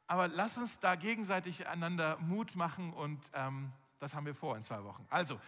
Aber 0.10 0.28
lass 0.28 0.58
uns 0.58 0.80
da 0.80 0.96
gegenseitig 0.96 1.68
einander 1.68 2.18
Mut 2.18 2.56
machen 2.56 2.94
und 2.94 3.22
ähm, 3.34 3.72
das 4.00 4.16
haben 4.16 4.26
wir 4.26 4.34
vor 4.34 4.58
in 4.58 4.64
zwei 4.64 4.84
Wochen. 4.84 5.06
Also, 5.12 5.40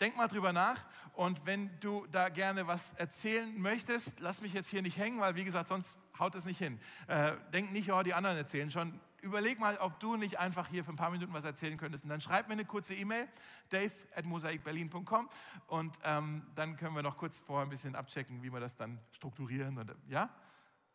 denk 0.00 0.16
mal 0.16 0.26
drüber 0.26 0.52
nach 0.52 0.84
und 1.12 1.46
wenn 1.46 1.70
du 1.78 2.04
da 2.10 2.28
gerne 2.28 2.66
was 2.66 2.94
erzählen 2.94 3.56
möchtest, 3.60 4.18
lass 4.18 4.40
mich 4.42 4.52
jetzt 4.52 4.70
hier 4.70 4.82
nicht 4.82 4.98
hängen, 4.98 5.20
weil 5.20 5.36
wie 5.36 5.44
gesagt, 5.44 5.68
sonst 5.68 5.96
haut 6.18 6.34
es 6.34 6.44
nicht 6.44 6.58
hin. 6.58 6.80
Äh, 7.06 7.34
denk 7.52 7.70
nicht, 7.70 7.92
oh, 7.92 8.02
die 8.02 8.12
anderen 8.12 8.36
erzählen 8.36 8.72
schon. 8.72 8.98
Überleg 9.22 9.60
mal, 9.60 9.78
ob 9.78 10.00
du 10.00 10.16
nicht 10.16 10.40
einfach 10.40 10.66
hier 10.66 10.84
für 10.84 10.90
ein 10.90 10.96
paar 10.96 11.10
Minuten 11.10 11.32
was 11.32 11.44
erzählen 11.44 11.78
könntest. 11.78 12.02
Und 12.02 12.10
dann 12.10 12.20
schreib 12.20 12.48
mir 12.48 12.54
eine 12.54 12.64
kurze 12.64 12.96
E-Mail, 12.96 13.28
dave 13.68 13.92
at 14.16 14.24
mosaikberlin.com 14.24 15.30
und 15.68 15.96
ähm, 16.02 16.44
dann 16.56 16.76
können 16.76 16.96
wir 16.96 17.04
noch 17.04 17.16
kurz 17.16 17.38
vorher 17.38 17.64
ein 17.64 17.70
bisschen 17.70 17.94
abchecken, 17.94 18.42
wie 18.42 18.52
wir 18.52 18.58
das 18.58 18.76
dann 18.76 18.98
strukturieren. 19.12 19.78
Und, 19.78 19.94
ja? 20.08 20.28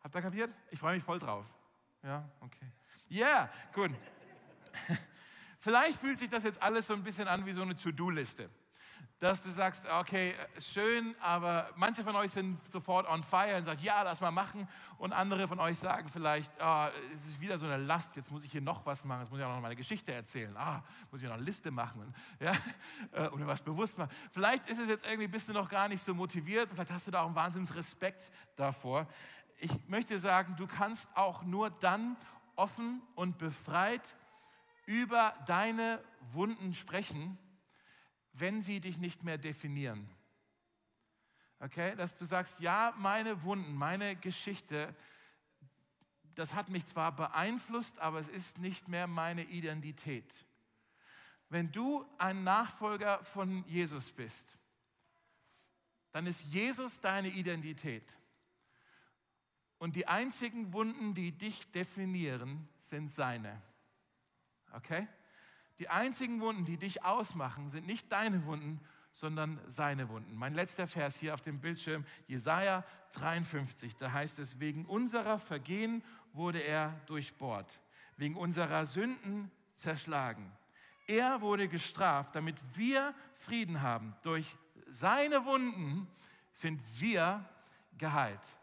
Habt 0.02 0.14
ihr 0.14 0.20
kapiert? 0.20 0.50
Ich 0.70 0.78
freue 0.78 0.94
mich 0.96 1.04
voll 1.04 1.18
drauf. 1.18 1.46
Ja, 2.02 2.28
okay. 2.40 2.70
Ja, 3.08 3.50
gut. 3.72 3.90
Vielleicht 5.64 5.98
fühlt 5.98 6.18
sich 6.18 6.28
das 6.28 6.44
jetzt 6.44 6.62
alles 6.62 6.86
so 6.86 6.92
ein 6.92 7.02
bisschen 7.02 7.26
an 7.26 7.46
wie 7.46 7.52
so 7.52 7.62
eine 7.62 7.74
To-Do-Liste. 7.74 8.50
Dass 9.18 9.42
du 9.42 9.48
sagst, 9.48 9.86
okay, 9.88 10.34
schön, 10.58 11.14
aber 11.22 11.70
manche 11.76 12.04
von 12.04 12.14
euch 12.16 12.32
sind 12.32 12.60
sofort 12.70 13.08
on 13.08 13.22
fire 13.22 13.56
und 13.56 13.64
sagen, 13.64 13.80
ja, 13.82 14.02
lass 14.02 14.20
mal 14.20 14.30
machen. 14.30 14.68
Und 14.98 15.14
andere 15.14 15.48
von 15.48 15.58
euch 15.60 15.78
sagen 15.78 16.08
vielleicht, 16.12 16.52
oh, 16.60 16.86
es 17.14 17.24
ist 17.24 17.40
wieder 17.40 17.56
so 17.56 17.64
eine 17.64 17.78
Last, 17.78 18.14
jetzt 18.16 18.30
muss 18.30 18.44
ich 18.44 18.52
hier 18.52 18.60
noch 18.60 18.84
was 18.84 19.06
machen, 19.06 19.20
jetzt 19.22 19.30
muss 19.30 19.38
ich 19.38 19.46
auch 19.46 19.54
noch 19.54 19.62
meine 19.62 19.76
Geschichte 19.76 20.12
erzählen. 20.12 20.54
Ah, 20.54 20.82
muss 21.10 21.22
ich 21.22 21.28
noch 21.28 21.34
eine 21.36 21.44
Liste 21.44 21.70
machen 21.70 22.14
ja, 22.40 22.52
äh, 23.12 23.28
oder 23.28 23.46
was 23.46 23.62
bewusst 23.62 23.96
machen. 23.96 24.10
Vielleicht 24.32 24.68
ist 24.68 24.80
es 24.80 24.88
jetzt 24.88 25.06
irgendwie, 25.06 25.28
bist 25.28 25.48
du 25.48 25.54
noch 25.54 25.70
gar 25.70 25.88
nicht 25.88 26.02
so 26.02 26.12
motiviert, 26.12 26.68
vielleicht 26.68 26.90
hast 26.90 27.06
du 27.06 27.10
da 27.10 27.22
auch 27.22 27.26
einen 27.26 27.36
Wahnsinns 27.36 27.74
Respekt 27.74 28.30
davor. 28.56 29.06
Ich 29.58 29.70
möchte 29.88 30.18
sagen, 30.18 30.56
du 30.56 30.66
kannst 30.66 31.08
auch 31.14 31.42
nur 31.44 31.70
dann 31.70 32.16
offen 32.56 33.02
und 33.14 33.38
befreit 33.38 34.02
über 34.86 35.34
deine 35.46 36.02
Wunden 36.32 36.74
sprechen, 36.74 37.38
wenn 38.32 38.60
sie 38.60 38.80
dich 38.80 38.98
nicht 38.98 39.22
mehr 39.22 39.38
definieren. 39.38 40.08
Okay, 41.60 41.94
dass 41.96 42.16
du 42.16 42.24
sagst, 42.24 42.60
ja, 42.60 42.92
meine 42.98 43.42
Wunden, 43.42 43.74
meine 43.74 44.16
Geschichte, 44.16 44.94
das 46.34 46.52
hat 46.52 46.68
mich 46.68 46.84
zwar 46.84 47.12
beeinflusst, 47.14 47.98
aber 48.00 48.18
es 48.18 48.28
ist 48.28 48.58
nicht 48.58 48.88
mehr 48.88 49.06
meine 49.06 49.44
Identität. 49.44 50.44
Wenn 51.48 51.70
du 51.70 52.04
ein 52.18 52.44
Nachfolger 52.44 53.22
von 53.24 53.64
Jesus 53.68 54.10
bist, 54.10 54.58
dann 56.12 56.26
ist 56.26 56.42
Jesus 56.44 57.00
deine 57.00 57.28
Identität. 57.28 58.04
Und 59.78 59.96
die 59.96 60.06
einzigen 60.06 60.72
Wunden, 60.72 61.14
die 61.14 61.32
dich 61.32 61.70
definieren, 61.72 62.68
sind 62.78 63.10
seine. 63.10 63.60
Okay? 64.72 65.06
Die 65.78 65.88
einzigen 65.88 66.40
Wunden, 66.40 66.64
die 66.64 66.76
dich 66.76 67.04
ausmachen, 67.04 67.68
sind 67.68 67.86
nicht 67.86 68.10
deine 68.12 68.44
Wunden, 68.46 68.80
sondern 69.12 69.60
seine 69.66 70.08
Wunden. 70.08 70.34
Mein 70.34 70.54
letzter 70.54 70.86
Vers 70.86 71.16
hier 71.16 71.34
auf 71.34 71.40
dem 71.40 71.60
Bildschirm, 71.60 72.04
Jesaja 72.26 72.84
53, 73.12 73.96
da 73.96 74.12
heißt 74.12 74.38
es: 74.40 74.60
Wegen 74.60 74.86
unserer 74.86 75.38
Vergehen 75.38 76.02
wurde 76.32 76.60
er 76.60 77.00
durchbohrt, 77.06 77.70
wegen 78.16 78.36
unserer 78.36 78.86
Sünden 78.86 79.50
zerschlagen. 79.74 80.50
Er 81.06 81.40
wurde 81.40 81.68
gestraft, 81.68 82.34
damit 82.34 82.56
wir 82.74 83.14
Frieden 83.36 83.82
haben. 83.82 84.16
Durch 84.22 84.56
seine 84.86 85.44
Wunden 85.44 86.08
sind 86.52 86.80
wir 87.00 87.44
geheilt. 87.98 88.56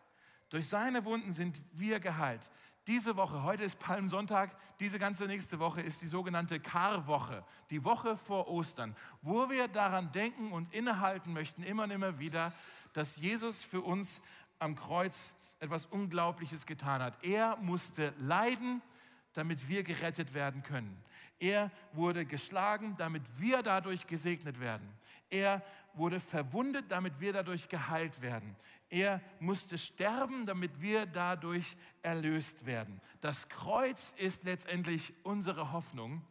Durch 0.52 0.68
seine 0.68 1.06
Wunden 1.06 1.32
sind 1.32 1.60
wir 1.72 2.02
geheilt. 2.02 2.50
Diese 2.86 3.16
Woche, 3.16 3.44
heute 3.44 3.64
ist 3.64 3.80
Palmsonntag, 3.80 4.54
diese 4.82 5.00
ganze 5.00 5.26
nächste 5.26 5.60
Woche 5.60 5.82
ist 5.82 6.02
die 6.02 6.08
sogenannte 6.08 6.60
Karwoche, 6.60 7.46
die 7.70 7.86
Woche 7.86 8.18
vor 8.18 8.50
Ostern, 8.50 8.96
wo 9.22 9.50
wir 9.50 9.70
daran 9.70 10.12
denken 10.12 10.52
und 10.52 10.74
innehalten 10.74 11.32
möchten, 11.32 11.64
immer 11.64 11.84
und 11.84 11.92
immer 11.92 12.20
wieder, 12.20 12.52
dass 12.92 13.16
Jesus 13.16 13.64
für 13.64 13.80
uns 13.80 14.22
am 14.60 14.76
Kreuz 14.76 15.34
etwas 15.60 15.86
Unglaubliches 15.86 16.66
getan 16.66 17.02
hat. 17.02 17.24
Er 17.24 17.56
musste 17.58 18.14
leiden, 18.20 18.82
damit 19.34 19.70
wir 19.70 19.84
gerettet 19.84 20.34
werden 20.34 20.64
können. 20.64 21.02
Er 21.40 21.72
wurde 21.94 22.26
geschlagen, 22.26 22.96
damit 22.98 23.24
wir 23.38 23.64
dadurch 23.64 24.06
gesegnet 24.06 24.60
werden. 24.60 24.88
Er 25.30 25.64
wurde 25.94 26.20
verwundet, 26.20 26.86
damit 26.90 27.20
wir 27.20 27.34
dadurch 27.34 27.70
geheilt 27.70 28.22
werden. 28.22 28.56
Er 28.90 29.22
musste 29.40 29.78
sterben, 29.78 30.46
damit 30.46 30.82
wir 30.82 31.06
dadurch 31.06 31.76
erlöst 32.02 32.66
werden. 32.66 33.02
Das 33.22 33.50
Kreuz 33.50 34.14
ist 34.18 34.44
letztendlich 34.44 35.14
unsere 35.24 35.72
Hoffnung, 35.72 36.22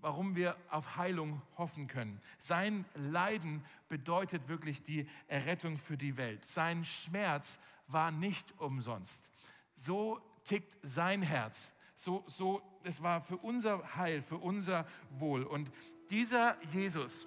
warum 0.00 0.36
wir 0.36 0.56
auf 0.70 0.96
Heilung 0.96 1.40
hoffen 1.56 1.86
können. 1.86 2.20
Sein 2.38 2.84
Leiden 2.94 3.64
bedeutet 3.88 4.48
wirklich 4.48 4.82
die 4.82 5.08
Errettung 5.28 5.78
für 5.78 5.96
die 5.96 6.16
Welt. 6.16 6.44
Sein 6.44 6.84
Schmerz 6.84 7.58
war 7.88 8.10
nicht 8.10 8.58
umsonst. 8.60 9.30
So 9.74 10.20
tickt 10.44 10.76
sein 10.82 11.22
Herz. 11.22 11.72
So, 11.94 12.22
so, 12.26 12.62
es 12.84 13.02
war 13.02 13.22
für 13.22 13.38
unser 13.38 13.96
Heil, 13.96 14.20
für 14.20 14.36
unser 14.36 14.86
Wohl. 15.10 15.42
Und 15.42 15.72
dieser 16.10 16.62
Jesus, 16.72 17.26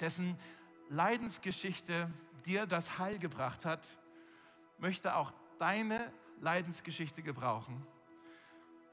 dessen 0.00 0.38
Leidensgeschichte 0.88 2.10
dir 2.44 2.66
das 2.66 2.98
Heil 2.98 3.18
gebracht 3.18 3.64
hat, 3.64 3.86
möchte 4.78 5.16
auch 5.16 5.32
deine 5.58 6.12
Leidensgeschichte 6.40 7.22
gebrauchen, 7.22 7.84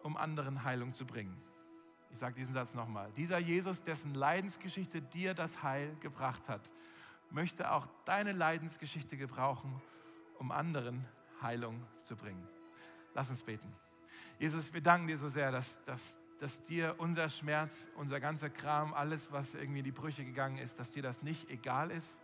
um 0.01 0.17
anderen 0.17 0.63
Heilung 0.63 0.93
zu 0.93 1.05
bringen. 1.05 1.41
Ich 2.11 2.19
sage 2.19 2.35
diesen 2.35 2.53
Satz 2.53 2.73
nochmal. 2.73 3.11
Dieser 3.13 3.39
Jesus, 3.39 3.81
dessen 3.81 4.13
Leidensgeschichte 4.13 5.01
dir 5.01 5.33
das 5.33 5.63
Heil 5.63 5.95
gebracht 5.99 6.47
hat, 6.47 6.61
möchte 7.31 7.71
auch 7.71 7.87
deine 8.05 8.31
Leidensgeschichte 8.31 9.17
gebrauchen, 9.17 9.81
um 10.37 10.51
anderen 10.51 11.05
Heilung 11.41 11.81
zu 12.03 12.15
bringen. 12.15 12.47
Lass 13.13 13.29
uns 13.29 13.43
beten. 13.43 13.73
Jesus, 14.39 14.73
wir 14.73 14.81
danken 14.81 15.07
dir 15.07 15.17
so 15.17 15.29
sehr, 15.29 15.51
dass, 15.51 15.83
dass 15.85 16.17
dass 16.39 16.63
dir 16.63 16.95
unser 16.97 17.29
Schmerz, 17.29 17.89
unser 17.95 18.19
ganzer 18.19 18.49
Kram, 18.49 18.93
alles, 18.93 19.31
was 19.31 19.53
irgendwie 19.53 19.79
in 19.79 19.85
die 19.85 19.91
Brüche 19.91 20.25
gegangen 20.25 20.57
ist, 20.57 20.79
dass 20.79 20.91
dir 20.91 21.03
das 21.03 21.21
nicht 21.21 21.49
egal 21.49 21.91
ist, 21.91 22.19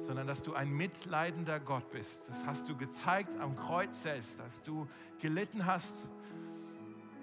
sondern 0.00 0.26
dass 0.26 0.42
du 0.42 0.54
ein 0.54 0.70
mitleidender 0.70 1.60
Gott 1.60 1.90
bist. 1.90 2.28
Das 2.28 2.44
hast 2.46 2.68
du 2.68 2.76
gezeigt 2.76 3.38
am 3.38 3.56
Kreuz 3.56 4.02
selbst, 4.02 4.40
dass 4.40 4.62
du 4.62 4.88
gelitten 5.20 5.66
hast, 5.66 6.08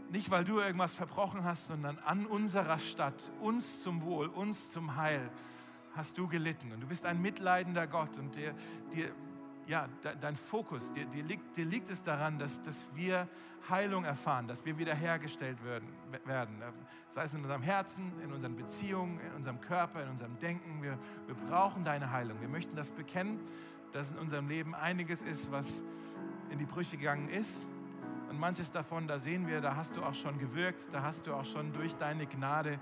nicht 0.09 0.31
weil 0.31 0.43
du 0.43 0.59
irgendwas 0.59 0.95
verbrochen 0.95 1.43
hast, 1.43 1.67
sondern 1.67 1.97
an 1.99 2.25
unserer 2.25 2.79
Stadt, 2.79 3.31
uns 3.41 3.81
zum 3.81 4.03
Wohl, 4.03 4.27
uns 4.27 4.69
zum 4.69 4.95
Heil, 4.95 5.29
hast 5.93 6.17
du 6.17 6.27
gelitten. 6.27 6.71
Und 6.71 6.81
du 6.81 6.87
bist 6.87 7.05
ein 7.05 7.21
mitleidender 7.21 7.87
Gott 7.87 8.17
und 8.17 8.35
dir, 8.35 8.53
dir 8.93 9.11
ja, 9.67 9.87
dein 10.21 10.35
Fokus, 10.35 10.93
dir, 10.93 11.05
dir, 11.05 11.23
liegt, 11.23 11.57
dir 11.57 11.65
liegt 11.65 11.89
es 11.89 12.03
daran, 12.03 12.39
dass, 12.39 12.61
dass 12.63 12.85
wir 12.95 13.27
Heilung 13.69 14.05
erfahren, 14.05 14.47
dass 14.47 14.63
wir 14.65 14.77
wiederhergestellt 14.77 15.63
werden, 15.63 15.89
werden. 16.25 16.55
Sei 17.09 17.23
es 17.23 17.33
in 17.33 17.41
unserem 17.41 17.61
Herzen, 17.61 18.13
in 18.23 18.31
unseren 18.31 18.55
Beziehungen, 18.55 19.19
in 19.19 19.33
unserem 19.33 19.59
Körper, 19.59 20.03
in 20.03 20.09
unserem 20.09 20.39
Denken. 20.39 20.81
Wir, 20.81 20.97
wir 21.25 21.35
brauchen 21.49 21.83
deine 21.83 22.11
Heilung. 22.11 22.39
Wir 22.39 22.47
möchten 22.47 22.75
das 22.75 22.91
bekennen, 22.91 23.39
dass 23.91 24.11
in 24.11 24.17
unserem 24.17 24.47
Leben 24.47 24.73
einiges 24.73 25.21
ist, 25.21 25.51
was 25.51 25.81
in 26.49 26.59
die 26.59 26.65
Brüche 26.65 26.97
gegangen 26.97 27.29
ist. 27.29 27.65
Und 28.29 28.39
manches 28.39 28.71
davon, 28.71 29.07
da 29.07 29.19
sehen 29.19 29.47
wir, 29.47 29.59
da 29.61 29.75
hast 29.75 29.97
du 29.97 30.03
auch 30.03 30.13
schon 30.13 30.37
gewirkt, 30.39 30.89
da 30.93 31.01
hast 31.01 31.27
du 31.27 31.33
auch 31.33 31.45
schon 31.45 31.73
durch 31.73 31.95
deine 31.95 32.25
Gnade, 32.25 32.79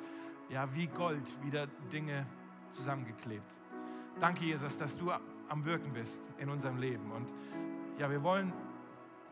ja, 0.50 0.74
wie 0.76 0.88
Gold 0.88 1.24
wieder 1.44 1.68
Dinge 1.92 2.26
zusammengeklebt. 2.72 3.46
Danke, 4.20 4.46
Jesus, 4.46 4.78
dass 4.78 4.98
du 4.98 5.12
am 5.50 5.66
Wirken 5.66 5.94
bist 5.94 6.28
in 6.38 6.50
unserem 6.50 6.78
Leben. 6.78 7.12
Und 7.12 7.32
ja, 7.98 8.10
wir 8.10 8.24
wollen 8.24 8.54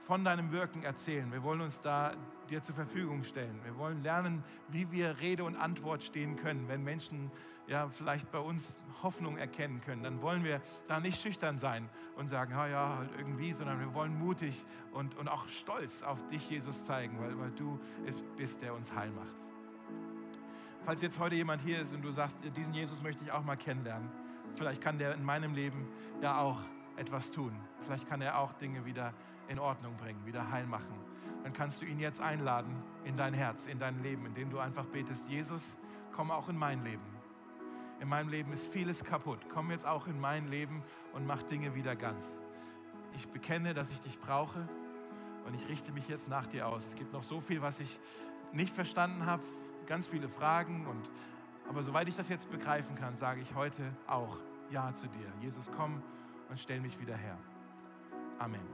von 0.05 0.23
deinem 0.23 0.51
Wirken 0.51 0.83
erzählen. 0.83 1.31
Wir 1.31 1.43
wollen 1.43 1.61
uns 1.61 1.81
da 1.81 2.13
dir 2.49 2.61
zur 2.61 2.75
Verfügung 2.75 3.23
stellen. 3.23 3.59
Wir 3.63 3.77
wollen 3.77 4.03
lernen, 4.03 4.43
wie 4.69 4.91
wir 4.91 5.19
Rede 5.19 5.43
und 5.43 5.55
Antwort 5.55 6.03
stehen 6.03 6.35
können, 6.35 6.67
wenn 6.67 6.83
Menschen 6.83 7.31
ja 7.67 7.87
vielleicht 7.87 8.31
bei 8.31 8.39
uns 8.39 8.75
Hoffnung 9.01 9.37
erkennen 9.37 9.81
können. 9.81 10.03
Dann 10.03 10.21
wollen 10.21 10.43
wir 10.43 10.61
da 10.87 10.99
nicht 10.99 11.21
schüchtern 11.21 11.57
sein 11.57 11.89
und 12.15 12.29
sagen, 12.29 12.51
ja, 12.51 12.67
ja, 12.67 12.97
halt 12.97 13.11
irgendwie, 13.17 13.53
sondern 13.53 13.79
wir 13.79 13.93
wollen 13.93 14.17
mutig 14.17 14.65
und, 14.91 15.15
und 15.15 15.29
auch 15.29 15.47
stolz 15.47 16.03
auf 16.03 16.25
dich, 16.29 16.49
Jesus, 16.49 16.85
zeigen, 16.85 17.19
weil, 17.19 17.37
weil 17.39 17.51
du 17.51 17.79
es 18.05 18.21
bist, 18.37 18.61
der 18.61 18.73
uns 18.73 18.93
heil 18.93 19.11
macht. 19.11 19.33
Falls 20.85 21.01
jetzt 21.01 21.17
heute 21.17 21.35
jemand 21.35 21.61
hier 21.61 21.79
ist 21.79 21.93
und 21.93 22.01
du 22.01 22.11
sagst, 22.11 22.37
diesen 22.57 22.73
Jesus 22.73 23.01
möchte 23.01 23.23
ich 23.23 23.31
auch 23.31 23.43
mal 23.43 23.55
kennenlernen, 23.55 24.09
Vielleicht 24.55 24.81
kann 24.81 24.97
der 24.97 25.13
in 25.15 25.23
meinem 25.23 25.53
Leben 25.53 25.87
ja 26.21 26.39
auch 26.39 26.59
etwas 26.95 27.31
tun. 27.31 27.53
Vielleicht 27.83 28.07
kann 28.07 28.21
er 28.21 28.39
auch 28.39 28.53
Dinge 28.53 28.85
wieder 28.85 29.13
in 29.47 29.59
Ordnung 29.59 29.95
bringen, 29.97 30.25
wieder 30.25 30.51
heil 30.51 30.65
machen. 30.65 30.93
Dann 31.43 31.53
kannst 31.53 31.81
du 31.81 31.85
ihn 31.85 31.99
jetzt 31.99 32.21
einladen 32.21 32.75
in 33.03 33.17
dein 33.17 33.33
Herz, 33.33 33.65
in 33.65 33.79
dein 33.79 34.01
Leben, 34.01 34.25
indem 34.25 34.49
du 34.49 34.59
einfach 34.59 34.85
betest, 34.85 35.27
Jesus, 35.27 35.75
komm 36.13 36.31
auch 36.31 36.47
in 36.49 36.57
mein 36.57 36.83
Leben. 36.83 37.03
In 37.99 38.07
meinem 38.07 38.29
Leben 38.29 38.51
ist 38.53 38.71
vieles 38.71 39.03
kaputt. 39.03 39.39
Komm 39.49 39.71
jetzt 39.71 39.85
auch 39.85 40.07
in 40.07 40.19
mein 40.19 40.49
Leben 40.49 40.83
und 41.13 41.25
mach 41.25 41.43
Dinge 41.43 41.75
wieder 41.75 41.95
ganz. 41.95 42.41
Ich 43.15 43.27
bekenne, 43.27 43.73
dass 43.73 43.91
ich 43.91 44.01
dich 44.01 44.19
brauche 44.19 44.67
und 45.45 45.53
ich 45.53 45.67
richte 45.67 45.91
mich 45.91 46.07
jetzt 46.07 46.29
nach 46.29 46.47
dir 46.47 46.67
aus. 46.67 46.85
Es 46.85 46.95
gibt 46.95 47.13
noch 47.13 47.23
so 47.23 47.41
viel, 47.41 47.61
was 47.61 47.79
ich 47.79 47.99
nicht 48.51 48.73
verstanden 48.73 49.25
habe, 49.25 49.43
ganz 49.85 50.07
viele 50.07 50.29
Fragen 50.29 50.87
und 50.87 51.09
aber 51.69 51.83
soweit 51.83 52.07
ich 52.07 52.15
das 52.15 52.29
jetzt 52.29 52.51
begreifen 52.51 52.95
kann, 52.95 53.15
sage 53.15 53.41
ich 53.41 53.55
heute 53.55 53.83
auch 54.07 54.37
Ja 54.69 54.91
zu 54.93 55.07
dir. 55.07 55.27
Jesus, 55.41 55.69
komm 55.75 56.01
und 56.49 56.59
stell 56.59 56.79
mich 56.81 56.99
wieder 56.99 57.15
her. 57.15 57.37
Amen. 58.39 58.67